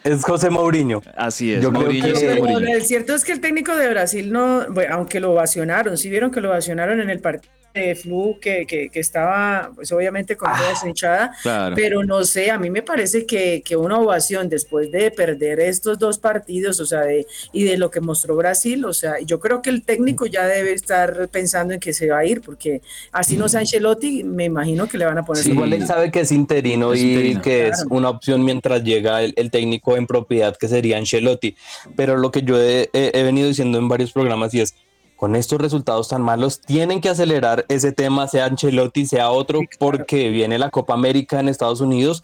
[0.04, 1.02] es José Mourinho.
[1.16, 2.60] Así es, Yo creo que- es Mourinho.
[2.76, 6.30] el cierto es que el técnico de Brasil no, bueno, aunque lo ovacionaron, sí vieron
[6.32, 10.52] que lo ovacionaron en el partido de flu que, que, que estaba, pues obviamente con
[10.52, 11.74] toda esa hinchada, Claro.
[11.74, 15.98] pero no sé, a mí me parece que, que una ovación después de perder estos
[15.98, 19.62] dos partidos, o sea, de, y de lo que mostró Brasil, o sea, yo creo
[19.62, 23.38] que el técnico ya debe estar pensando en que se va a ir, porque así
[23.38, 25.52] no sea Ancelotti, me imagino que le van a poner Sí.
[25.52, 27.42] Igual él sabe que es interino Es y interino.
[27.42, 27.90] que es Claro.
[27.96, 31.56] una opción mientras llega el, el técnico en propiedad que sería Ancelotti.
[31.96, 34.74] Pero lo que yo he, he- he venido diciendo en varios programas y es,
[35.16, 39.68] con estos resultados tan malos, tienen que acelerar ese tema, sea Ancelotti, sea otro, Sí,
[39.68, 39.80] claro.
[39.80, 42.24] porque viene la Copa América en Estados Unidos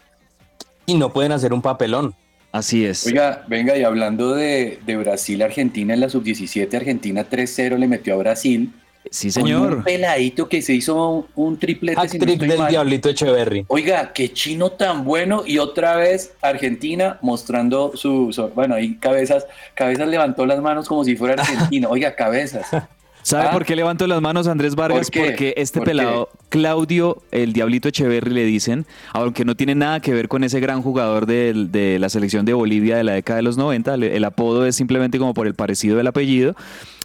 [0.86, 2.14] y no pueden hacer un papelón.
[2.50, 3.06] Así es.
[3.06, 8.16] Oiga, venga, y hablando de, de Brasil-Argentina, en la sub-17, Argentina 3-0 le metió a
[8.16, 8.72] Brasil.
[9.10, 9.84] Sí, Con Un señor.
[9.84, 12.08] peladito que se hizo un, un triplete.
[12.08, 12.68] si no del mal.
[12.70, 13.64] Diablito Echeverry.
[13.68, 15.44] Oiga, qué chino tan bueno.
[15.46, 21.04] Y otra vez Argentina mostrando su, su- bueno, ahí cabezas, cabezas levantó las manos como
[21.04, 21.88] si fuera Argentina.
[21.88, 22.66] Oiga, cabezas.
[23.28, 23.50] ¿Sabe Ah.
[23.50, 25.10] por qué levantó las manos Andrés Vargas?
[25.10, 25.90] Porque este ¿Por qué?
[25.90, 30.60] pelado, Claudio, el Diablito Echeverry, le dicen, aunque no tiene nada que ver con ese
[30.60, 34.16] gran jugador del- de, la selección de Bolivia de la década de los 90, le-
[34.16, 36.56] el apodo es simplemente como por el parecido del apellido,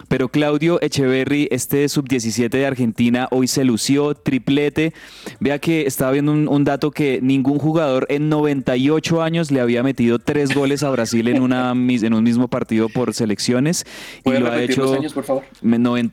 [0.08, 4.92] pero Claudio Echeverry, este sub-17 de Argentina, hoy se lució, triplete.
[5.40, 9.82] Vea que estaba viendo un, un dato que ningún jugador en 98 años le había
[9.82, 13.84] metido tres goles a Brasil en, una, en un mismo partido por selecciones.
[14.18, 14.82] Y ¿Puede lo ha hecho...
[14.82, 15.42] los años, por favor?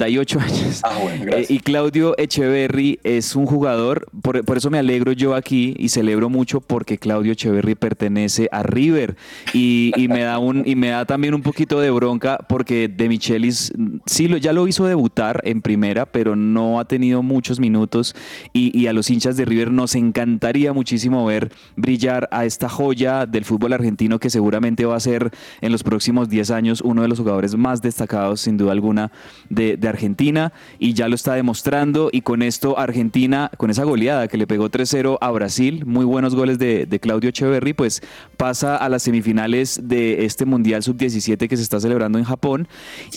[0.01, 0.81] 98 años.
[0.83, 1.31] Ah, bueno.
[1.31, 5.89] Eh, y Claudio Echeverry es un jugador, por, por eso me alegro yo aquí y
[5.89, 9.15] celebro mucho porque Claudio Echeverry pertenece a River
[9.53, 13.09] y, y me da un y me da también un poquito de bronca porque De
[13.09, 17.59] Michelis mm, sí lo, ya lo hizo debutar en primera, pero no ha tenido muchos
[17.59, 18.15] minutos
[18.53, 23.25] y, y a los hinchas de River nos encantaría muchísimo ver brillar a esta joya
[23.25, 27.07] del fútbol argentino que seguramente va a ser en los próximos 10 años uno de
[27.07, 29.11] los jugadores más destacados sin duda alguna
[29.49, 34.27] de, de Argentina y ya lo está demostrando y con esto Argentina, con esa goleada
[34.27, 38.01] que le pegó 3-0 a Brasil, muy buenos goles de, de Claudio Echeverry, pues
[38.37, 42.67] pasa a las semifinales de este Mundial Sub-17 que se está celebrando en Japón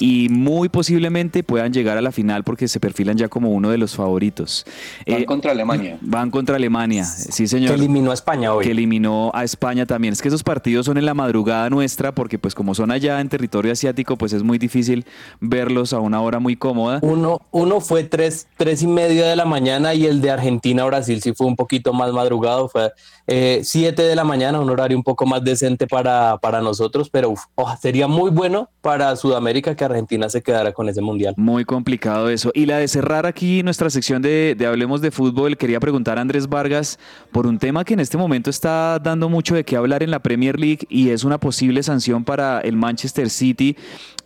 [0.00, 3.78] y muy posiblemente puedan llegar a la final porque se perfilan ya como uno de
[3.78, 4.64] los favoritos.
[5.06, 5.98] Van Eh, contra Alemania.
[6.00, 8.64] Van contra Alemania, sí Que señor eliminó a España hoy.
[8.64, 10.12] que eliminó a España también.
[10.12, 13.28] Es que esos partidos son en la madrugada nuestra porque pues como son allá en
[13.28, 15.04] territorio asiático pues es muy difícil
[15.40, 17.00] verlos a una hora muy muy cómoda.
[17.02, 21.32] Uno, uno fue tres, tres y media de la mañana y el de Argentina-Brasil sí
[21.34, 22.92] fue un poquito más madrugado, fue
[23.26, 27.30] eh, siete de la mañana, un horario un poco más decente para, para nosotros, pero
[27.30, 31.34] uf, oh, sería muy bueno para Sudamérica que Argentina se quedara con ese mundial.
[31.36, 32.50] Muy complicado eso.
[32.54, 36.20] Y la de cerrar aquí nuestra sección de, de Hablemos de Fútbol, quería preguntar a
[36.20, 36.98] Andrés Vargas
[37.32, 40.20] por un tema que en este momento está dando mucho de qué hablar en la
[40.20, 43.76] Premier League y es una posible sanción para el Manchester City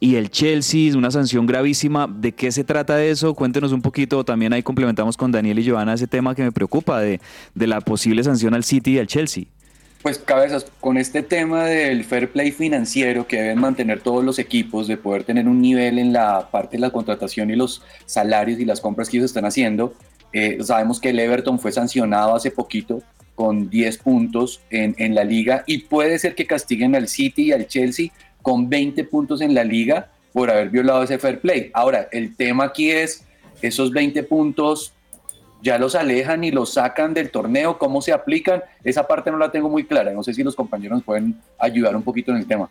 [0.00, 2.06] y el Chelsea, una sanción gravísima.
[2.18, 3.32] ¿De qué se trata eso?
[3.34, 4.24] Cuéntenos un poquito.
[4.24, 7.20] También ahí complementamos con Daniel y Joana ese tema que me preocupa de,
[7.54, 9.44] de la posible sanción al City y al Chelsea.
[10.02, 14.88] Pues cabezas, con este tema del fair play financiero que deben mantener todos los equipos,
[14.88, 18.64] de poder tener un nivel en la parte de la contratación y los salarios y
[18.64, 19.94] las compras que ellos están haciendo,
[20.32, 23.00] eh, sabemos que el Everton fue sancionado hace poquito
[23.34, 27.52] con 10 puntos en, en la liga y puede ser que castiguen al City y
[27.52, 28.10] al Chelsea
[28.42, 31.70] con 20 puntos en la liga por haber violado ese fair play.
[31.74, 33.24] Ahora, el tema aquí es
[33.62, 34.92] esos 20 puntos
[35.62, 39.50] ya los alejan y los sacan del torneo, cómo se aplican, esa parte no la
[39.50, 42.70] tengo muy clara, no sé si los compañeros pueden ayudar un poquito en el tema.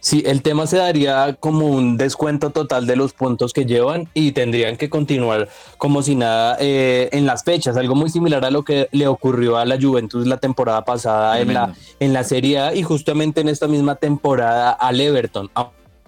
[0.00, 4.32] Sí, el tema se daría como un descuento total de los puntos que llevan y
[4.32, 8.64] tendrían que continuar como si nada eh, en las fechas, algo muy similar a lo
[8.64, 12.74] que le ocurrió a la Juventus la temporada pasada en la, en la Serie A
[12.74, 15.50] y justamente en esta misma temporada al Everton.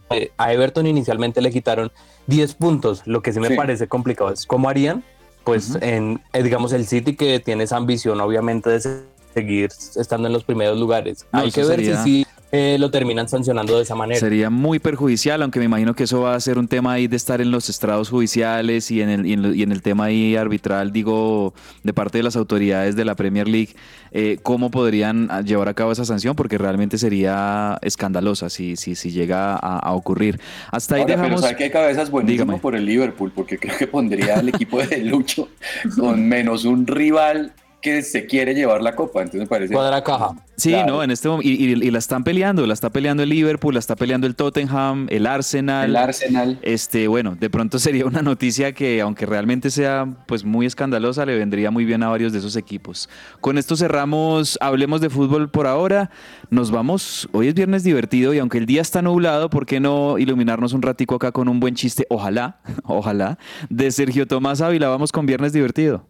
[0.08, 1.90] A, a Everton inicialmente le quitaron
[2.26, 3.54] 10 puntos, lo que sí me Sí.
[3.56, 5.02] parece complicado es cómo harían,
[5.44, 9.02] pues en, eh, digamos, el City que tiene esa ambición obviamente de se-
[9.34, 11.26] seguir estando en los primeros lugares.
[11.32, 14.20] No, Hay que ver sería- si sí eh, lo terminan sancionando de esa manera.
[14.20, 17.16] Sería muy perjudicial, aunque me imagino que eso va a ser un tema ahí de
[17.16, 20.04] estar en los estrados judiciales y en el, y en, lo- y en el tema
[20.04, 23.74] ahí arbitral, digo, de parte de las autoridades de la Premier League,
[24.12, 29.10] eh, cómo podrían llevar a cabo esa sanción, porque realmente sería escandalosa si, si, si
[29.10, 30.40] llega a, a ocurrir.
[30.70, 31.40] Hasta ahí Ahora, pero dejamos...
[31.42, 32.58] sabe que hay cabezas buenísimo Dígame.
[32.60, 35.48] por el Liverpool, porque creo que pondría al equipo de Lucho
[35.98, 39.72] con menos un rival que se quiere llevar la copa, entonces me parece...
[39.72, 40.30] Cuadra caja.
[40.56, 40.94] Sí, Claro.
[40.94, 43.74] no, en este momento, y, y- y la están peleando, la está peleando el Liverpool,
[43.74, 45.90] la está peleando el Tottenham, el Arsenal.
[45.90, 46.58] El Arsenal.
[46.62, 51.36] Este, bueno, de pronto sería una noticia que, aunque realmente sea pues muy escandalosa, le
[51.36, 53.08] vendría muy bien a varios de esos equipos.
[53.40, 56.10] Con esto cerramos, hablemos de fútbol por ahora.
[56.50, 60.18] Nos vamos, hoy es viernes divertido y aunque el día está nublado, ¿por qué no
[60.18, 62.06] iluminarnos un ratico acá con un buen chiste?
[62.08, 64.88] Ojalá, ojalá, de Sergio Tomás Ávila.
[64.88, 66.06] Vamos con viernes divertido.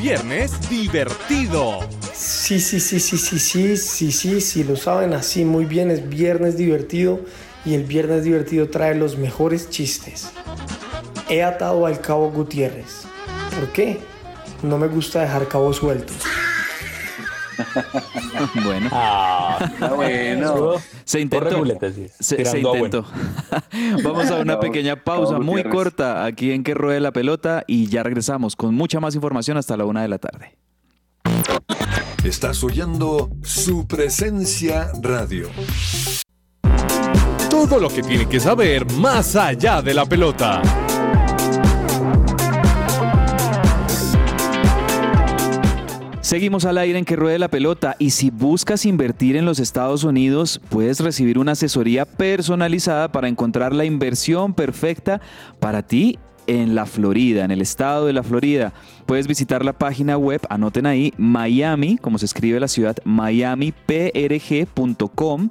[0.00, 1.80] Viernes divertido.
[2.14, 6.08] Sí, sí, sí, sí, sí, sí, sí, sí, sí, lo saben así muy bien, es
[6.08, 7.20] viernes divertido
[7.66, 10.30] y el viernes divertido trae los mejores chistes.
[11.28, 13.02] He atado al cabo Gutiérrez.
[13.54, 14.00] ¿Por qué?
[14.62, 16.16] No me gusta dejar cabos sueltos.
[18.64, 20.74] Bueno, Ah, Ah, bueno.
[21.04, 21.64] se intentó.
[22.20, 23.04] Se, se intentó.
[24.04, 28.02] Vamos a una pequeña pausa muy corta aquí en Que Ruede la Pelota y ya
[28.02, 30.56] regresamos con mucha más información hasta la una de la tarde.
[32.24, 35.48] Estás oyendo su presencia radio.
[37.48, 40.62] Todo lo que tiene que saber más allá de la pelota.
[46.22, 50.04] Seguimos al aire en que ruede la pelota y si buscas invertir en los Estados
[50.04, 55.22] Unidos, puedes recibir una asesoría personalizada para encontrar la inversión perfecta
[55.60, 58.74] para ti en la Florida, en el estado de la Florida.
[59.06, 65.48] Puedes visitar la página web, anoten ahí, Miami, como se escribe la ciudad, miamiprg.com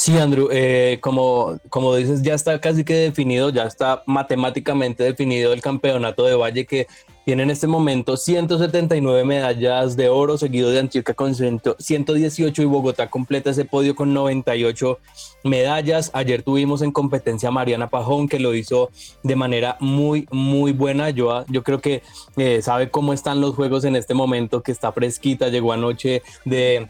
[0.00, 5.52] Sí, Andrew, eh, como, como dices, ya está casi que definido, ya está matemáticamente definido
[5.52, 6.86] el campeonato de Valle que
[7.26, 12.64] tiene en este momento 179 medallas de oro, seguido de Antioquia con 100 118 y
[12.64, 14.98] Bogotá completa ese podio con 98
[15.44, 16.10] medallas.
[16.14, 18.88] Ayer tuvimos en competencia a Mariana Pajón que lo hizo
[19.22, 21.10] de manera muy, muy buena.
[21.10, 22.02] Yo, yo creo que
[22.38, 26.88] eh, sabe cómo están los juegos en este momento, que está fresquita, llegó anoche de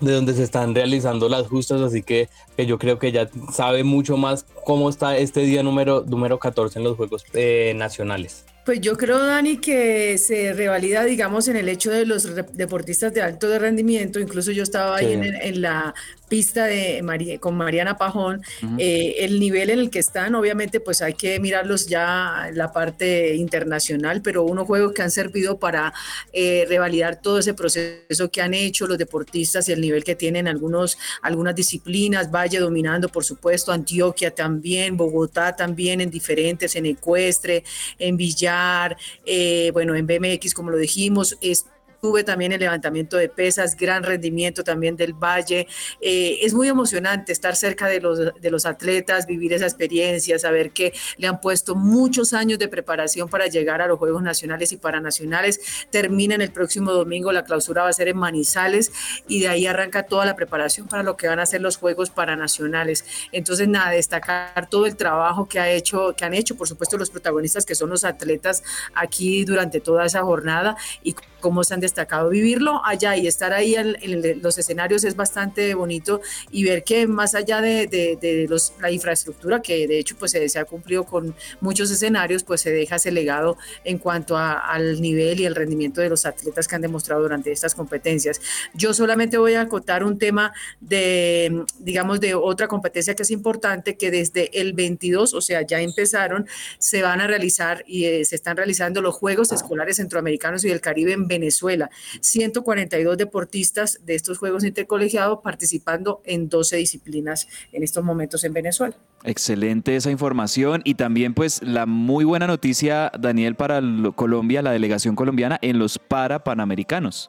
[0.00, 3.84] de donde se están realizando las justas, así que, que, yo creo que ya sabe
[3.84, 8.44] mucho más cómo está este día número, número 14 en los Juegos eh, Nacionales.
[8.64, 13.22] Pues yo creo, Dani, que se revalida, digamos, en el hecho de los deportistas de
[13.22, 14.20] alto rendimiento.
[14.20, 15.94] Incluso yo estaba ahí en, la
[16.30, 18.40] pista de con Mariana Pajón,
[18.78, 22.72] eh, el nivel en el que están, obviamente pues hay que mirarlos ya en la
[22.72, 25.92] parte internacional, pero unos juegos que han servido para
[26.32, 30.46] eh, revalidar todo ese proceso que han hecho los deportistas y el nivel que tienen
[30.46, 37.64] algunos, algunas disciplinas, Valle dominando por supuesto, Antioquia también, Bogotá también en diferentes, en ecuestre,
[37.98, 38.96] en billar,
[39.26, 41.66] eh, bueno, en BMX como lo dijimos, es
[42.00, 45.66] tuve también el levantamiento de pesas, gran rendimiento también del Valle.
[46.00, 50.70] Eh, es muy emocionante estar cerca de los, de los atletas, vivir esa experiencia, saber
[50.72, 54.76] que le han puesto muchos años de preparación para llegar a los Juegos Nacionales y
[54.76, 55.60] Paranacionales.
[55.90, 58.92] Terminan el próximo domingo, la clausura va a ser en Manizales
[59.28, 62.10] y de ahí arranca toda la preparación para lo que van a ser los Juegos
[62.10, 63.04] Paranacionales.
[63.32, 67.10] Entonces, nada, destacar todo el trabajo que, ha hecho, que han hecho, por supuesto, los
[67.10, 68.62] protagonistas que son los atletas
[68.94, 72.30] aquí durante toda esa jornada y cómo se han destacado.
[72.30, 73.96] Vivirlo allá y estar ahí en,
[74.42, 76.20] los escenarios es bastante bonito
[76.50, 78.48] y ver que más allá de,
[78.80, 82.96] la infraestructura, que de hecho pues se, ha cumplido con muchos escenarios, pues se deja
[82.96, 87.22] ese legado en cuanto al nivel y el rendimiento de los atletas que han demostrado
[87.22, 88.40] durante estas competencias.
[88.74, 93.96] Yo solamente voy a acotar un tema de, digamos, de otra competencia que es importante,
[93.96, 96.46] que desde el 22, o sea, ya empezaron,
[96.78, 100.80] se van a realizar y eh, se están realizando los Juegos Escolares Centroamericanos y del
[100.80, 101.79] Caribe en Venezuela.
[102.20, 108.96] 142 deportistas de estos Juegos Intercolegiados participando en 12 disciplinas en estos momentos en Venezuela.
[109.24, 113.80] Excelente esa información y también pues la muy buena noticia, Daniel, para
[114.14, 117.28] Colombia, la delegación colombiana en los para panamericanos.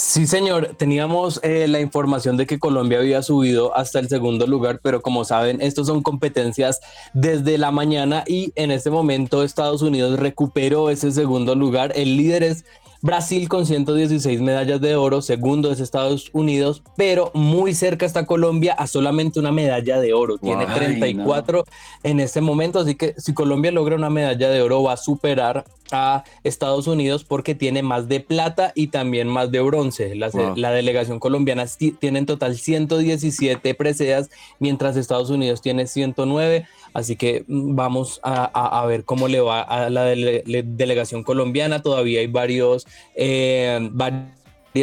[0.00, 4.78] Sí, señor, teníamos eh, la información de que Colombia había subido hasta el segundo lugar,
[4.80, 6.78] pero como saben, estos son competencias
[7.14, 11.92] desde la mañana y en este momento Estados Unidos recuperó ese segundo lugar.
[11.96, 12.64] El líder es
[13.00, 18.72] Brasil con 116 medallas de oro, segundo es Estados Unidos, pero muy cerca está Colombia
[18.72, 20.38] a solamente una medalla de oro.
[20.38, 21.64] Tiene 34
[22.02, 25.64] en este momento, así que si Colombia logra una medalla de oro va a superar
[25.92, 30.16] a Estados Unidos porque tiene más de plata y también más de bronce.
[30.16, 31.66] La, la, delegación colombiana
[32.00, 34.28] tiene en total 117 preseas,
[34.58, 36.66] mientras Estados Unidos tiene 109.
[36.94, 41.82] Así que mm, vamos a, ver cómo le va a la delegación colombiana.
[41.82, 43.88] Todavía hay varios, eh,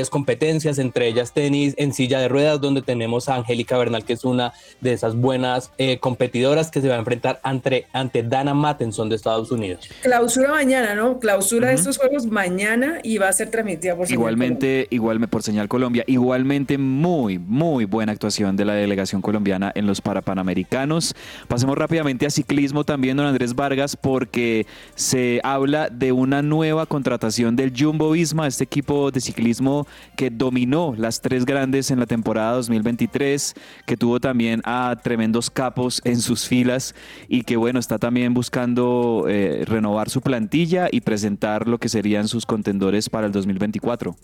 [0.10, 4.24] competencias, entre ellas tenis en silla de ruedas, donde tenemos a Angélica Bernal, que es
[4.24, 9.10] una de esas buenas eh, competidoras que se va a enfrentar ante, ante Dana Mattenson
[9.10, 9.90] de Estados Unidos.
[10.02, 11.20] Clausura mañana, ¿no?
[11.20, 15.68] Clausura de estos juegos mañana y va a ser transmitida por Igualmente, igualmente por Señal
[15.68, 16.04] Colombia.
[16.08, 21.16] Igualmente muy, muy buena actuación de la delegación colombiana en los Parapanamericanos.
[21.48, 24.66] Pasemos rápidamente a ciclismo también, don Andrés Vargas, porque
[24.96, 29.85] se habla de una nueva contratación del Jumbo Visma, este equipo de ciclismo
[30.16, 33.54] que dominó las tres grandes en la temporada 2023,
[33.86, 36.96] que tuvo también a tremendos capos en sus filas
[37.28, 42.28] y que bueno, está también buscando eh, renovar su plantilla y presentar lo que serían
[42.28, 44.16] sus contendores para el 2024.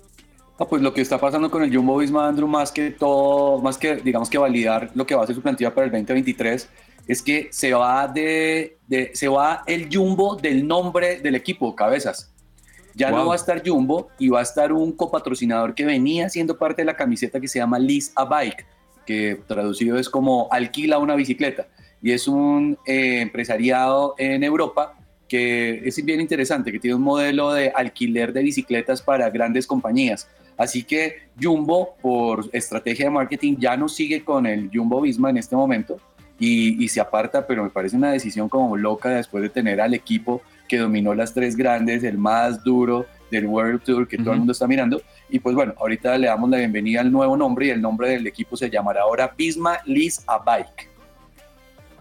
[0.62, 3.80] Ah, pues lo que está pasando con el Jumbo Visma, Andrew, más que todo, más
[3.80, 6.70] que digamos que validar lo que va a ser su plantilla para el 2023,
[7.08, 8.78] es que se va de,
[9.14, 12.32] se va el Jumbo del nombre del equipo, Cabezas.
[12.94, 16.58] Ya no va a estar Jumbo y va a estar un copatrocinador que venía siendo
[16.58, 18.66] parte de la camiseta que se llama Lease a Bike,
[19.06, 21.68] que traducido es como alquila una bicicleta.
[22.02, 27.54] Y es un eh, empresariado en Europa que es bien interesante, que tiene un modelo
[27.54, 30.28] de alquiler de bicicletas para grandes compañías.
[30.58, 35.38] Así que Jumbo, por estrategia de marketing, ya no sigue con el Jumbo Visma en
[35.38, 35.98] este momento
[36.38, 39.94] y, y se aparta, pero me parece una decisión como loca después de tener al
[39.94, 44.38] equipo que dominó las tres grandes, el más duro del World Tour que todo el
[44.38, 45.02] mundo está mirando.
[45.30, 48.26] Y pues bueno, ahorita le damos la bienvenida al nuevo nombre y el nombre del
[48.26, 50.90] equipo se llamará ahora Pisma Liz a Bike.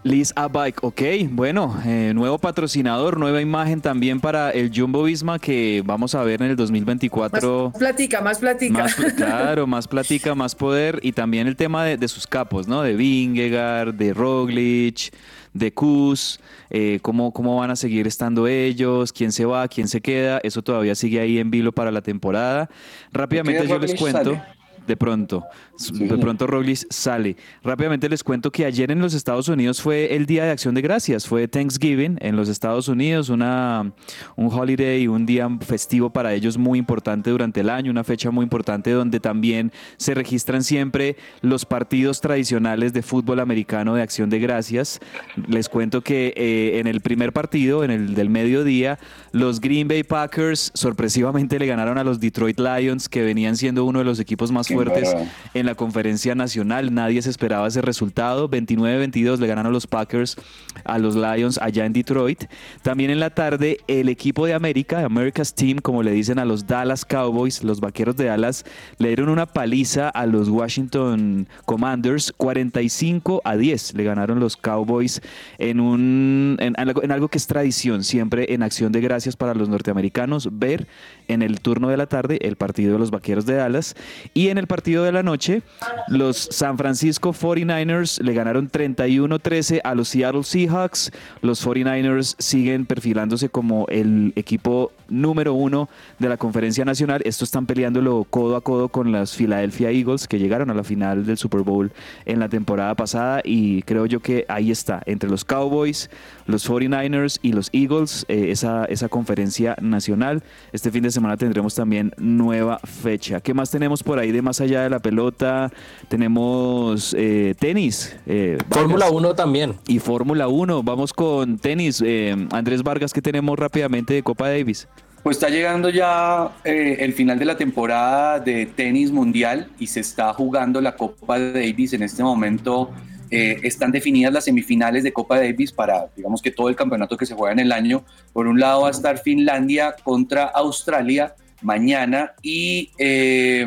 [0.03, 5.37] Liz a Bike, ok, bueno, eh, nuevo patrocinador, nueva imagen también para el Jumbo Visma
[5.37, 7.71] que vamos a ver en el 2024.
[7.71, 8.85] Más platica, más platica.
[9.15, 12.81] claro, más platica, más poder y también el tema de, sus capos, ¿no?
[12.81, 15.13] De Vingegaard, de Roglic,
[15.53, 16.39] de Kuz,
[16.69, 20.61] eh, cómo, cómo van a seguir estando ellos, quién se va, quién se queda, eso
[20.61, 22.69] todavía sigue ahí en vilo para la temporada.
[23.11, 24.41] Rápidamente yo les cuento
[24.87, 25.43] de pronto.
[25.91, 27.35] De pronto Roglic sale.
[27.63, 30.81] Rápidamente les cuento que ayer en los Estados Unidos fue el Día de Acción de
[30.81, 33.93] Gracias, fue Thanksgiving en los Estados Unidos, una,
[34.35, 38.43] un holiday, un día festivo para ellos muy importante durante el año, una fecha muy
[38.43, 44.39] importante donde también se registran siempre los partidos tradicionales de fútbol americano de Acción de
[44.39, 44.99] Gracias.
[45.47, 48.99] Les cuento que eh, en el primer partido, en el del mediodía,
[49.31, 53.99] los Green Bay Packers sorpresivamente le ganaron a los Detroit Lions, que venían siendo uno
[53.99, 55.15] de los equipos más fuertes
[55.53, 56.93] en la conferencia nacional.
[56.93, 58.49] Nadie se esperaba ese resultado.
[58.49, 60.37] 29-22 le ganaron los Packers
[60.83, 62.45] a los Lions allá en Detroit.
[62.81, 66.67] También en la tarde, el equipo de América, America's Team, como le dicen a los
[66.67, 68.65] Dallas Cowboys, los vaqueros de Dallas,
[68.97, 73.93] le dieron una paliza a los Washington Commanders, 45 a 10.
[73.95, 75.21] Le ganaron los Cowboys
[75.57, 79.69] en, un, en, en algo que es tradición, siempre en acción de gracias para los
[79.69, 80.87] norteamericanos, ver
[81.27, 83.95] en el turno de la tarde el partido de los vaqueros de Dallas.
[84.33, 85.61] Y en el partido de la noche,
[86.07, 91.11] los San Francisco 49ers le ganaron 31-13 a los Seattle Seahawks.
[91.41, 95.89] Los 49ers siguen perfilándose como el equipo número uno
[96.19, 97.21] de la conferencia nacional.
[97.25, 101.25] Esto están peleándolo codo a codo con las Philadelphia Eagles que llegaron a la final
[101.25, 101.91] del Super Bowl
[102.25, 106.09] en la temporada pasada y creo yo que ahí está, entre los Cowboys,
[106.45, 110.43] los 49ers y los Eagles, eh, esa, esa conferencia nacional.
[110.71, 113.41] Este fin de semana tendremos también nueva fecha.
[113.41, 115.71] ¿Qué más tenemos por ahí de más allá de la pelota?
[116.09, 118.17] Tenemos eh, tenis.
[118.25, 119.75] Eh, Fórmula 1 también.
[119.87, 120.83] Y Fórmula 1.
[120.83, 122.03] Vamos con tenis.
[122.51, 124.87] Andrés Vargas, ¿qué tenemos rápidamente de Copa Davis?
[125.23, 130.33] Pues está llegando ya el final de la temporada de tenis mundial y se está
[130.33, 132.89] jugando la Copa Davis en este momento
[133.33, 137.25] eh, están definidas las semifinales de Copa Davis para, digamos que todo el campeonato que
[137.25, 138.03] se juega en el año.
[138.33, 143.65] Por un lado va a estar Finlandia contra Australia mañana y eh,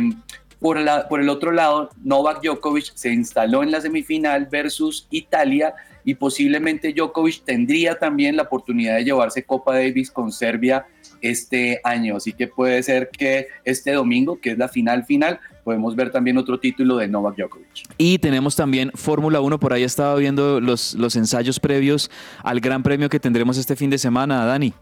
[0.64, 5.74] por, el otro lado Novak Djokovic se instaló en la semifinal versus Italia
[6.06, 10.86] y posiblemente Djokovic tendría también la oportunidad de llevarse Copa Davis con Serbia
[11.20, 12.16] este año.
[12.16, 16.38] Así que puede ser que este domingo, que es la final final, podemos ver también
[16.38, 17.82] otro título de Novak Djokovic.
[17.98, 22.10] Y tenemos también Fórmula 1, por ahí estaba viendo los, los ensayos previos
[22.42, 24.72] al Gran Premio que tendremos este fin de semana, Dani.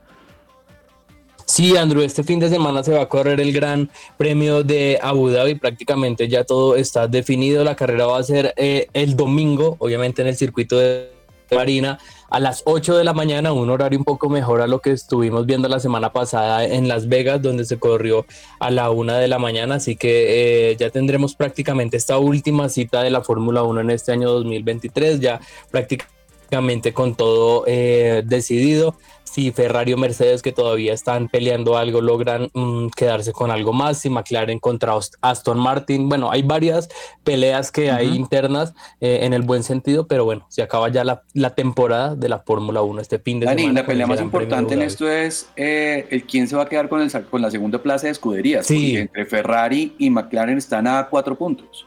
[1.53, 5.29] Sí, Andrew, este fin de semana se va a correr el Gran Premio de Abu
[5.29, 5.57] Dhabi.
[5.57, 7.63] Prácticamente ya todo está definido.
[7.63, 11.11] La carrera va a ser eh, el domingo, obviamente en el circuito de
[11.51, 11.99] Marina
[12.31, 15.45] a las 8 de la mañana, un horario un poco mejor a lo que estuvimos
[15.45, 18.25] viendo la semana pasada en Las Vegas, donde se corrió
[18.59, 19.75] a la 1 de la mañana.
[19.75, 24.13] Así que eh, ya tendremos prácticamente esta última cita de la Fórmula 1 en este
[24.13, 25.39] año 2023, ya
[25.71, 28.97] prácticamente con todo eh, decidido
[29.33, 33.99] si Ferrari o Mercedes que todavía están peleando algo logran mm, quedarse con algo más,
[33.99, 36.91] si McLaren contra Aston Martin, bueno, hay varias
[37.25, 41.23] peleas que hay internas eh, en el buen sentido, pero bueno, se acaba ya la,
[41.55, 43.81] temporada de la Fórmula 1 este fin de semana.
[43.81, 47.01] la pelea más importante en esto es eh, el quién se va a quedar con,
[47.01, 48.99] el, con la segunda plaza de escuderías, sí.
[48.99, 51.87] entre Ferrari y McLaren están a cuatro puntos.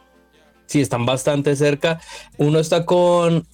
[0.66, 2.00] Sí, están bastante cerca.
[2.38, 3.46] Uno está con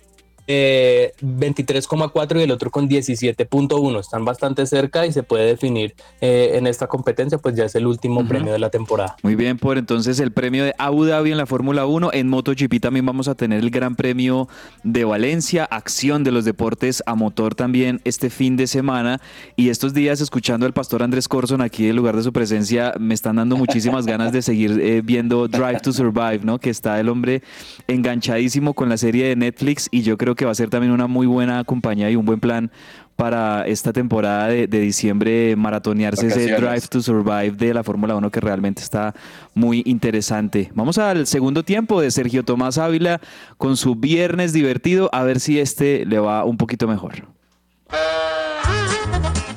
[0.53, 3.99] eh, 23,4 y el otro con 17,1.
[3.99, 7.87] Están bastante cerca y se puede definir eh, en esta competencia, pues ya es el
[7.87, 9.15] último premio de la temporada.
[9.23, 12.11] Muy bien, por entonces el premio de Abu Dhabi en la Fórmula 1.
[12.11, 14.49] En MotoGP también vamos a tener el Gran Premio
[14.83, 19.21] de Valencia, acción de los deportes a motor también este fin de semana.
[19.55, 23.13] Y estos días, escuchando al pastor Andrés Corson aquí en lugar de su presencia, me
[23.13, 26.59] están dando muchísimas ganas de seguir eh, viendo Drive to Survive, ¿no?
[26.59, 27.41] Que está el hombre
[27.87, 31.07] enganchadísimo con la serie de Netflix y yo creo que va a ser también una
[31.07, 32.71] muy buena compañía y un buen plan
[33.15, 38.39] para esta temporada de, diciembre maratonearse ese Drive to Survive de la Fórmula 1 que
[38.39, 39.13] realmente está
[39.53, 40.71] muy interesante.
[40.73, 43.21] Vamos al segundo tiempo de Sergio Tomás Ávila
[43.57, 47.27] con su viernes divertido, a ver si este le va un poquito mejor.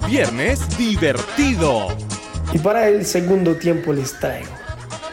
[0.06, 1.88] Viernes divertido.
[2.52, 4.52] Y para el segundo tiempo les traigo.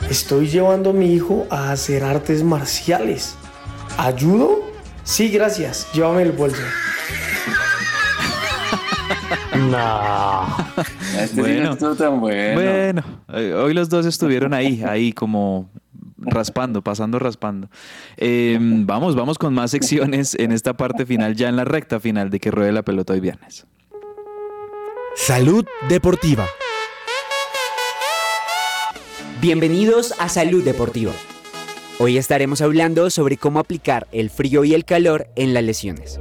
[0.09, 3.37] Estoy llevando a mi hijo a hacer artes marciales.
[3.97, 4.70] ¿Ayudo?
[5.11, 5.91] Sí, gracias.
[5.91, 6.61] Llévame el bolso.
[9.69, 10.57] no.
[11.19, 12.53] Este bueno, no tan bueno.
[12.53, 13.03] Bueno,
[13.33, 15.69] eh, hoy los dos estuvieron ahí, ahí como
[16.17, 17.69] raspando, pasando raspando.
[18.15, 22.29] Em, vamos, vamos con más secciones en esta parte final, ya en la recta final
[22.29, 23.67] de que ruede la pelota hoy viernes.
[25.17, 26.47] Salud Deportiva.
[29.41, 31.11] Bienvenidos a Salud Deportiva
[32.03, 36.19] Hoy estaremos hablando sobre cómo aplicar el frío y el calor en las lesiones.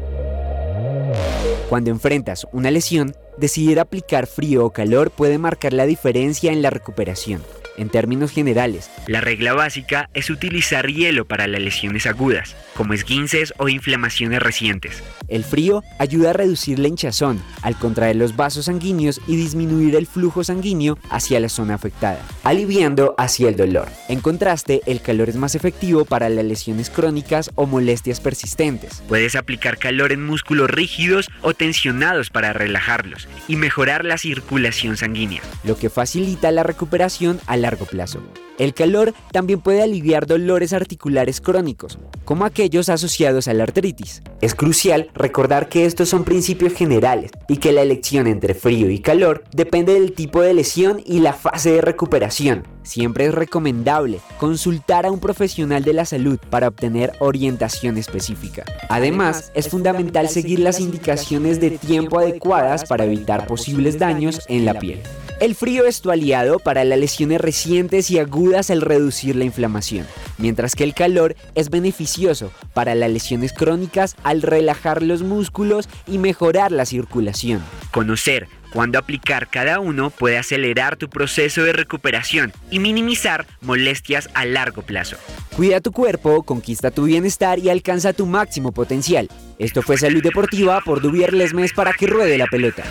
[1.70, 6.68] Cuando enfrentas una lesión, decidir aplicar frío o calor puede marcar la diferencia en la
[6.68, 7.40] recuperación.
[7.76, 13.54] En términos generales, la regla básica es utilizar hielo para las lesiones agudas, como esguinces
[13.58, 15.02] o inflamaciones recientes.
[15.28, 20.06] El frío ayuda a reducir la hinchazón al contraer los vasos sanguíneos y disminuir el
[20.06, 23.88] flujo sanguíneo hacia la zona afectada, aliviando así el dolor.
[24.08, 29.02] En contraste, el calor es más efectivo para las lesiones crónicas o molestias persistentes.
[29.08, 35.42] Puedes aplicar calor en músculos rígidos o tensionados para relajarlos y mejorar la circulación sanguínea,
[35.64, 38.20] lo que facilita la recuperación a largo plazo.
[38.60, 44.22] El calor también puede aliviar dolores articulares crónicos, como aquellos asociados a la artritis.
[44.42, 48.98] Es crucial recordar que estos son principios generales y que la elección entre frío y
[48.98, 52.64] calor depende del tipo de lesión y la fase de recuperación.
[52.82, 58.64] Siempre es recomendable consultar a un profesional de la salud para obtener orientación específica.
[58.90, 64.74] Además, es fundamental seguir las indicaciones de tiempo adecuadas para evitar posibles daños en la
[64.74, 65.00] piel.
[65.40, 70.06] El frío es tu aliado para las lesiones recientes y agudas al reducir la inflamación,
[70.36, 76.18] mientras que el calor es beneficioso para las lesiones crónicas al relajar los músculos y
[76.18, 77.62] mejorar la circulación.
[77.90, 84.44] Conocer cuándo aplicar cada uno puede acelerar tu proceso de recuperación y minimizar molestias a
[84.44, 85.16] largo plazo.
[85.56, 89.30] Cuida tu cuerpo, conquista tu bienestar y alcanza tu máximo potencial.
[89.58, 92.84] Esto fue Salud Deportiva por Dubier Lesmes para que ruede la pelota.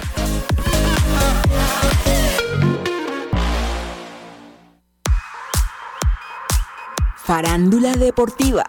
[7.30, 8.66] Farándula Deportiva.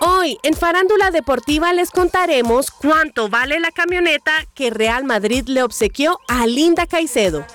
[0.00, 6.18] Hoy en Farándula Deportiva les contaremos cuánto vale la camioneta que Real Madrid le obsequió
[6.28, 7.46] a Linda Caicedo.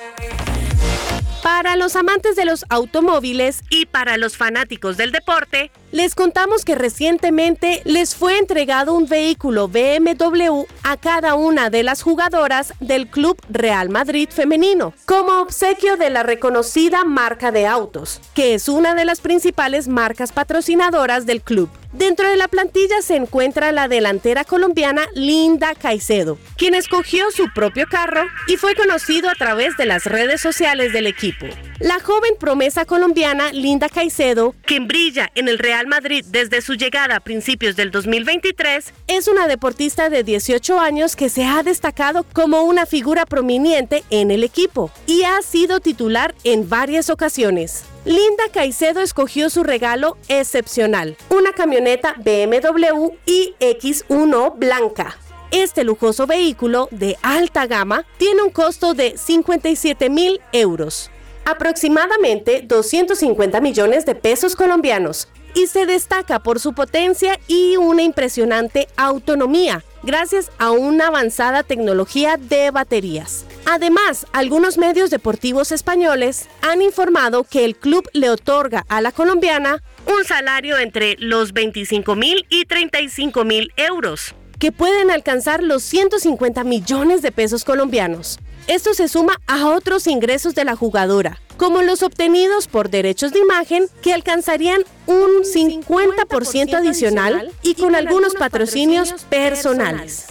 [1.44, 6.76] Para los amantes de los automóviles y para los fanáticos del deporte, les contamos que
[6.76, 13.38] recientemente les fue entregado un vehículo BMW a cada una de las jugadoras del Club
[13.50, 19.06] Real Madrid femenino, como obsequio de la reconocida marca de autos, que es una de
[19.06, 21.70] las principales marcas patrocinadoras del club.
[21.94, 27.86] Dentro de la plantilla se encuentra la delantera colombiana Linda Caicedo, quien escogió su propio
[27.90, 31.46] carro y fue conocido a través de las redes sociales del equipo.
[31.80, 37.18] La joven promesa colombiana Linda Caicedo, quien brilla en el Real Madrid desde su llegada
[37.18, 42.64] a principios del 2023, es una deportista de 18 años que se ha destacado como
[42.64, 47.84] una figura prominente en el equipo y ha sido titular en varias ocasiones.
[48.06, 55.20] Linda Caicedo escogió su regalo excepcional, una camioneta BMW iX1 blanca.
[55.52, 61.12] Este lujoso vehículo de alta gama tiene un costo de 57 mil euros
[61.48, 68.88] aproximadamente 250 millones de pesos colombianos y se destaca por su potencia y una impresionante
[68.96, 73.44] autonomía gracias a una avanzada tecnología de baterías.
[73.66, 79.82] Además, algunos medios deportivos españoles han informado que el club le otorga a la colombiana
[80.06, 86.64] un salario entre los 25 mil y 35 mil euros, que pueden alcanzar los 150
[86.66, 88.38] millones de pesos colombianos.
[88.68, 93.40] Esto se suma a otros ingresos de la jugadora, como los obtenidos por derechos de
[93.40, 100.28] imagen que alcanzarían un 50% adicional y con algunos patrocinios personales.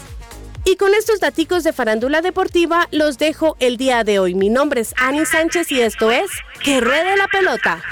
[0.64, 4.34] Y con estos daticos de farándula deportiva los dejo el día de hoy.
[4.34, 6.28] Mi nombre es Ani Sánchez y esto es
[6.64, 7.82] Que Ruede la Pelota.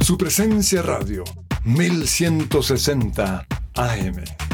[0.00, 1.24] Su presencia radio
[1.64, 3.46] 1160
[3.76, 4.51] AM.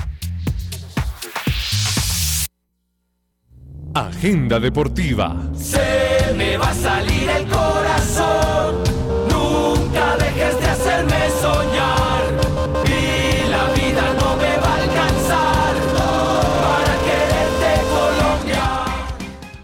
[3.98, 5.34] Agenda deportiva.
[5.56, 8.76] Se me va a salir el corazón.
[9.28, 12.22] Nunca dejes de hacerme soñar.
[12.86, 15.74] Y la vida no me va a alcanzar
[16.62, 18.64] para quererte Colombia.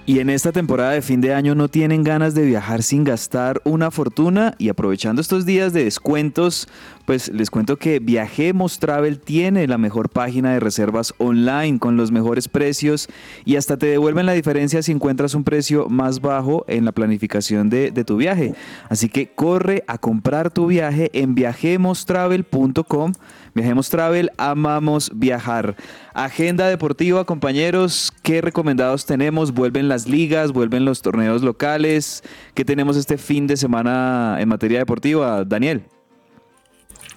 [0.04, 3.62] Y en esta temporada de fin de año no tienen ganas de viajar sin gastar
[3.62, 6.66] una fortuna y aprovechando estos días de descuentos,
[7.04, 12.10] pues les cuento que Viajemos Travel tiene la mejor página de reservas online con los
[12.10, 13.08] mejores precios
[13.44, 17.70] y hasta te devuelven la diferencia si encuentras un precio más bajo en la planificación
[17.70, 18.54] de, tu viaje.
[18.88, 23.12] Así que corre a comprar tu viaje en viajemostravel.com.
[23.54, 25.76] Viajemos Travel, amamos viajar.
[26.12, 29.52] Agenda deportiva, compañeros, ¿qué recomendados tenemos?
[29.52, 32.22] Vuelven las ligas, vuelven los torneos locales.
[32.54, 35.84] ¿Qué tenemos este fin de semana en materia deportiva, Daniel?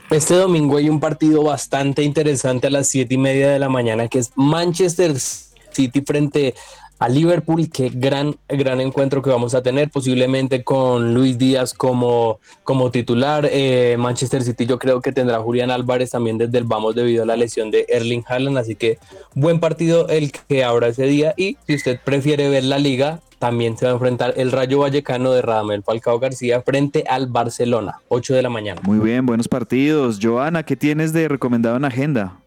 [0.09, 4.07] Este domingo hay un partido bastante interesante a las siete y media de la mañana
[4.07, 6.55] que es Manchester City frente
[6.97, 7.69] a Liverpool.
[7.69, 13.49] Qué gran, gran encuentro que vamos a tener, posiblemente con Luis Díaz como, como titular.
[13.51, 17.25] Eh, Manchester City yo creo que tendrá Julián Álvarez también desde el vamos debido a
[17.25, 18.99] la lesión de Erling Haaland, así que
[19.35, 23.77] buen partido el que habrá ese día y si usted prefiere ver la liga, también
[23.77, 28.33] se va a enfrentar el Rayo Vallecano de Radamel Falcao García frente al Barcelona, 8
[28.33, 28.81] de la mañana.
[28.83, 30.19] Muy bien, buenos partidos.
[30.21, 32.39] Joana, ¿qué tienes de recomendado en agenda?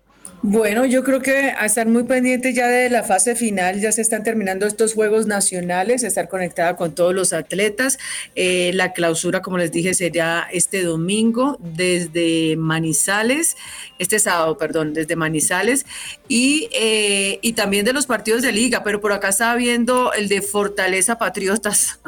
[0.43, 4.01] Bueno, yo creo que a estar muy pendiente ya de la fase final, ya se
[4.01, 7.99] están terminando estos Juegos Nacionales, estar conectada con todos los atletas.
[8.35, 13.59] Eh, la clausura, como les dije, será este domingo desde Manizales,
[13.99, 15.85] este sábado, perdón, desde Manizales,
[16.27, 20.29] y, eh, y también de los partidos de liga, pero por acá estaba viendo el
[20.29, 22.01] de Fortaleza Patriotas.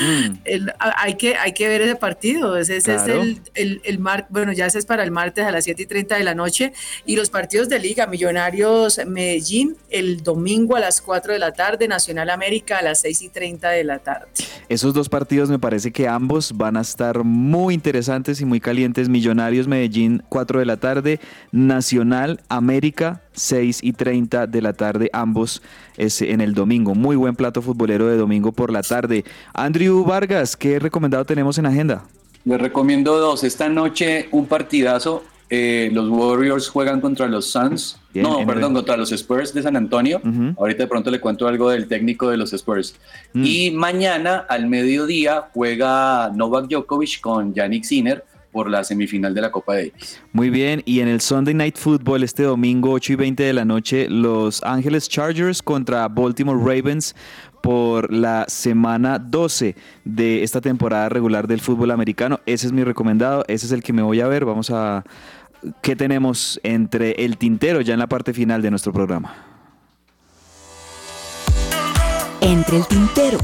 [0.00, 0.36] Mm.
[0.78, 4.66] hay, que, hay que ver ese partido, ese, es el, el, el mar, bueno, ya
[4.66, 6.72] ese es para el martes a las 7 y 30 de la noche,
[7.04, 11.88] y los partidos de Liga, Millonarios Medellín el domingo a las 4 de la tarde,
[11.88, 14.28] Nacional América a las 6 y 30 de la tarde.
[14.68, 19.08] Esos dos partidos me parece que ambos van a estar muy interesantes y muy calientes.
[19.08, 21.20] Millonarios Medellín 4 de la tarde,
[21.50, 25.62] Nacional América 6 y 30 de la tarde, ambos
[25.96, 26.94] es en el domingo.
[26.94, 29.24] Muy buen plato futbolero de domingo por la tarde.
[29.54, 32.04] Andrew Vargas, ¿qué recomendado tenemos en agenda?
[32.44, 33.44] Les recomiendo dos.
[33.44, 37.98] Esta noche un partidazo eh, los Warriors juegan contra los Suns.
[38.14, 40.22] no, perdón, contra los Spurs de San Antonio.
[40.56, 42.94] Ahorita de pronto le cuento algo del técnico de los Spurs.
[43.32, 43.44] Mm.
[43.44, 49.50] Y mañana al mediodía juega Novak Djokovic con Yannick Sinner por la semifinal de la
[49.50, 50.20] Copa Davis.
[50.32, 53.64] Muy bien, y en el Sunday Night Football este domingo 8 y 20 de la
[53.64, 57.14] noche, Los Ángeles Chargers contra Baltimore Ravens
[57.62, 62.40] por la semana 12 de esta temporada regular del fútbol americano.
[62.46, 64.44] Ese es mi recomendado, ese es el que me voy a ver.
[64.44, 65.04] Vamos a
[65.82, 69.34] qué tenemos entre el tintero ya en la parte final de nuestro programa.
[72.40, 73.38] Entre el tintero.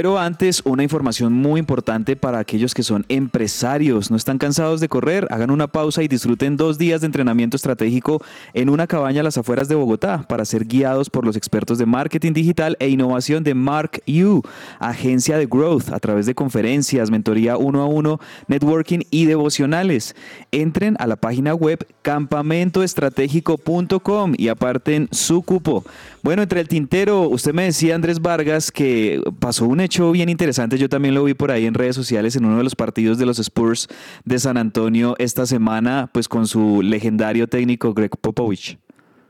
[0.00, 4.10] Pero antes, una información muy importante para aquellos que son empresarios.
[4.10, 8.22] No están cansados de correr, hagan una pausa y disfruten dos días de entrenamiento estratégico
[8.54, 11.84] en una cabaña a las afueras de Bogotá para ser guiados por los expertos de
[11.84, 14.40] marketing digital e innovación de Mark U,
[14.78, 20.16] agencia de growth, a través de conferencias, mentoría uno a uno, networking y devocionales.
[20.50, 25.84] Entren a la página web campamentoestratégico.com y aparten su cupo.
[26.22, 30.78] Bueno, entre el tintero, usted me decía, Andrés Vargas, que pasó un hecho bien interesante.
[30.78, 33.26] Yo también lo vi por ahí en redes sociales en uno de los partidos de
[33.26, 33.88] los Spurs
[34.24, 38.78] de San Antonio esta semana, pues con su legendario técnico Greg Popovich.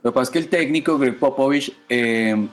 [0.03, 2.49] Lo que pasa es que el técnico Greg Popovich, eh,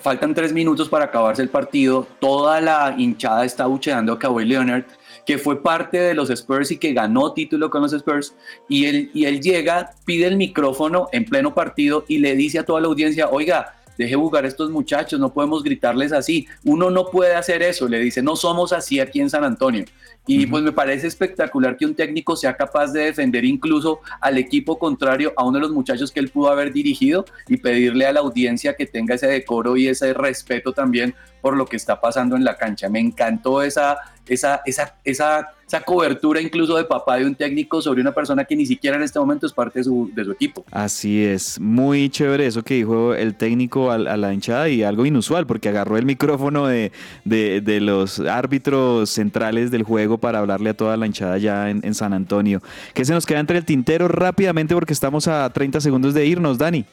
[0.00, 4.84] faltan tres minutos para acabarse el partido, toda la hinchada está bucheando a Kawhi Leonard
[5.24, 8.34] que fue parte de los Spurs y que ganó título con los Spurs,
[8.68, 12.64] y él, y él llega, pide el micrófono en pleno partido y le dice a
[12.64, 17.06] toda la audiencia, oiga, deje jugar a estos muchachos, no podemos gritarles así, uno no
[17.06, 19.84] puede hacer eso, le dice, no somos así aquí en San Antonio.
[20.24, 24.78] Y pues me parece espectacular que un técnico sea capaz de defender incluso al equipo
[24.78, 28.20] contrario, a uno de los muchachos que él pudo haber dirigido y pedirle a la
[28.20, 32.44] audiencia que tenga ese decoro y ese respeto también por lo que está pasando en
[32.44, 32.88] la cancha.
[32.88, 38.02] Me encantó esa, esa, esa, esa, esa cobertura incluso de papá de un técnico sobre
[38.02, 40.66] una persona que ni siquiera en este momento es parte de su, de su equipo.
[40.70, 45.46] Así es, muy chévere eso que dijo el técnico a, la hinchada y algo inusual
[45.46, 46.92] porque agarró el micrófono de,
[47.24, 51.94] de, los árbitros centrales del juego para hablarle a toda la hinchada ya en, en
[51.94, 52.60] San Antonio.
[52.92, 56.58] ¿Qué se nos queda entre el tintero rápidamente porque estamos a 30 segundos de irnos,
[56.58, 56.84] Dani?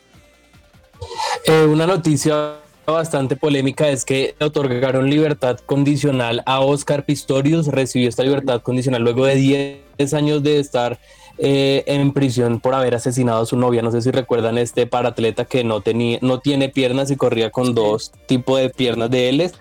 [1.45, 2.53] Eh, una noticia
[2.91, 7.67] bastante polémica es que le otorgaron libertad condicional a Oscar Pistorius.
[7.67, 10.99] Recibió esta libertad condicional luego de 10 años de estar
[11.37, 13.81] eh, en prisión por haber asesinado a su novia.
[13.81, 17.73] No sé si recuerdan este paratleta que no, tenía, no tiene piernas y corría con
[17.73, 19.51] dos tipos de piernas de él.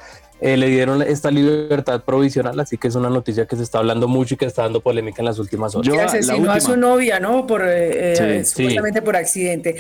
[0.41, 4.09] Eh, le dieron esta libertad provisional, así que es una noticia que se está hablando
[4.09, 5.93] mucho y que está dando polémica en las últimas horas.
[5.93, 7.47] Que asesinó a su novia, ¿no?
[7.47, 9.77] Por, eh, supuestamente por accidente.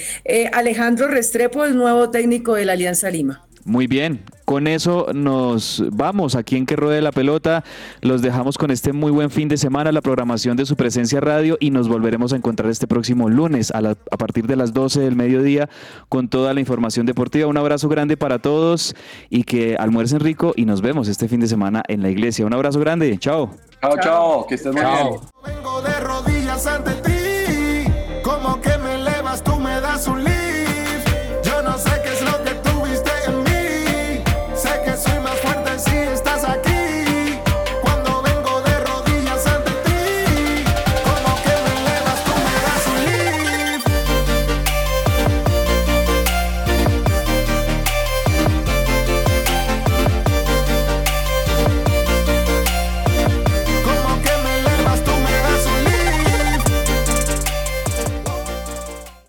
[0.53, 3.48] Alejandro Restrepo es nuevo técnico de la Alianza Lima.
[3.65, 7.65] Muy bien, con eso nos vamos aquí en Que Ruede la Pelota.
[8.01, 11.59] Los dejamos con este muy buen fin de semana, la programación de su presencia radio
[11.61, 15.17] y nos volveremos a encontrar este próximo lunes a, a partir de las 12 del
[15.17, 15.69] mediodía
[16.09, 17.47] con toda la información deportiva.
[17.47, 18.95] Un abrazo grande para todos
[19.29, 22.47] y que almuercen rico y nos vemos este fin de semana en la iglesia.
[22.47, 23.51] Un abrazo grande, chao.
[23.81, 25.21] Chao, chao, que estés muy bien.
[25.45, 27.93] Vengo de rodillas ante ti,
[28.23, 30.28] como que me elevas, tú me das un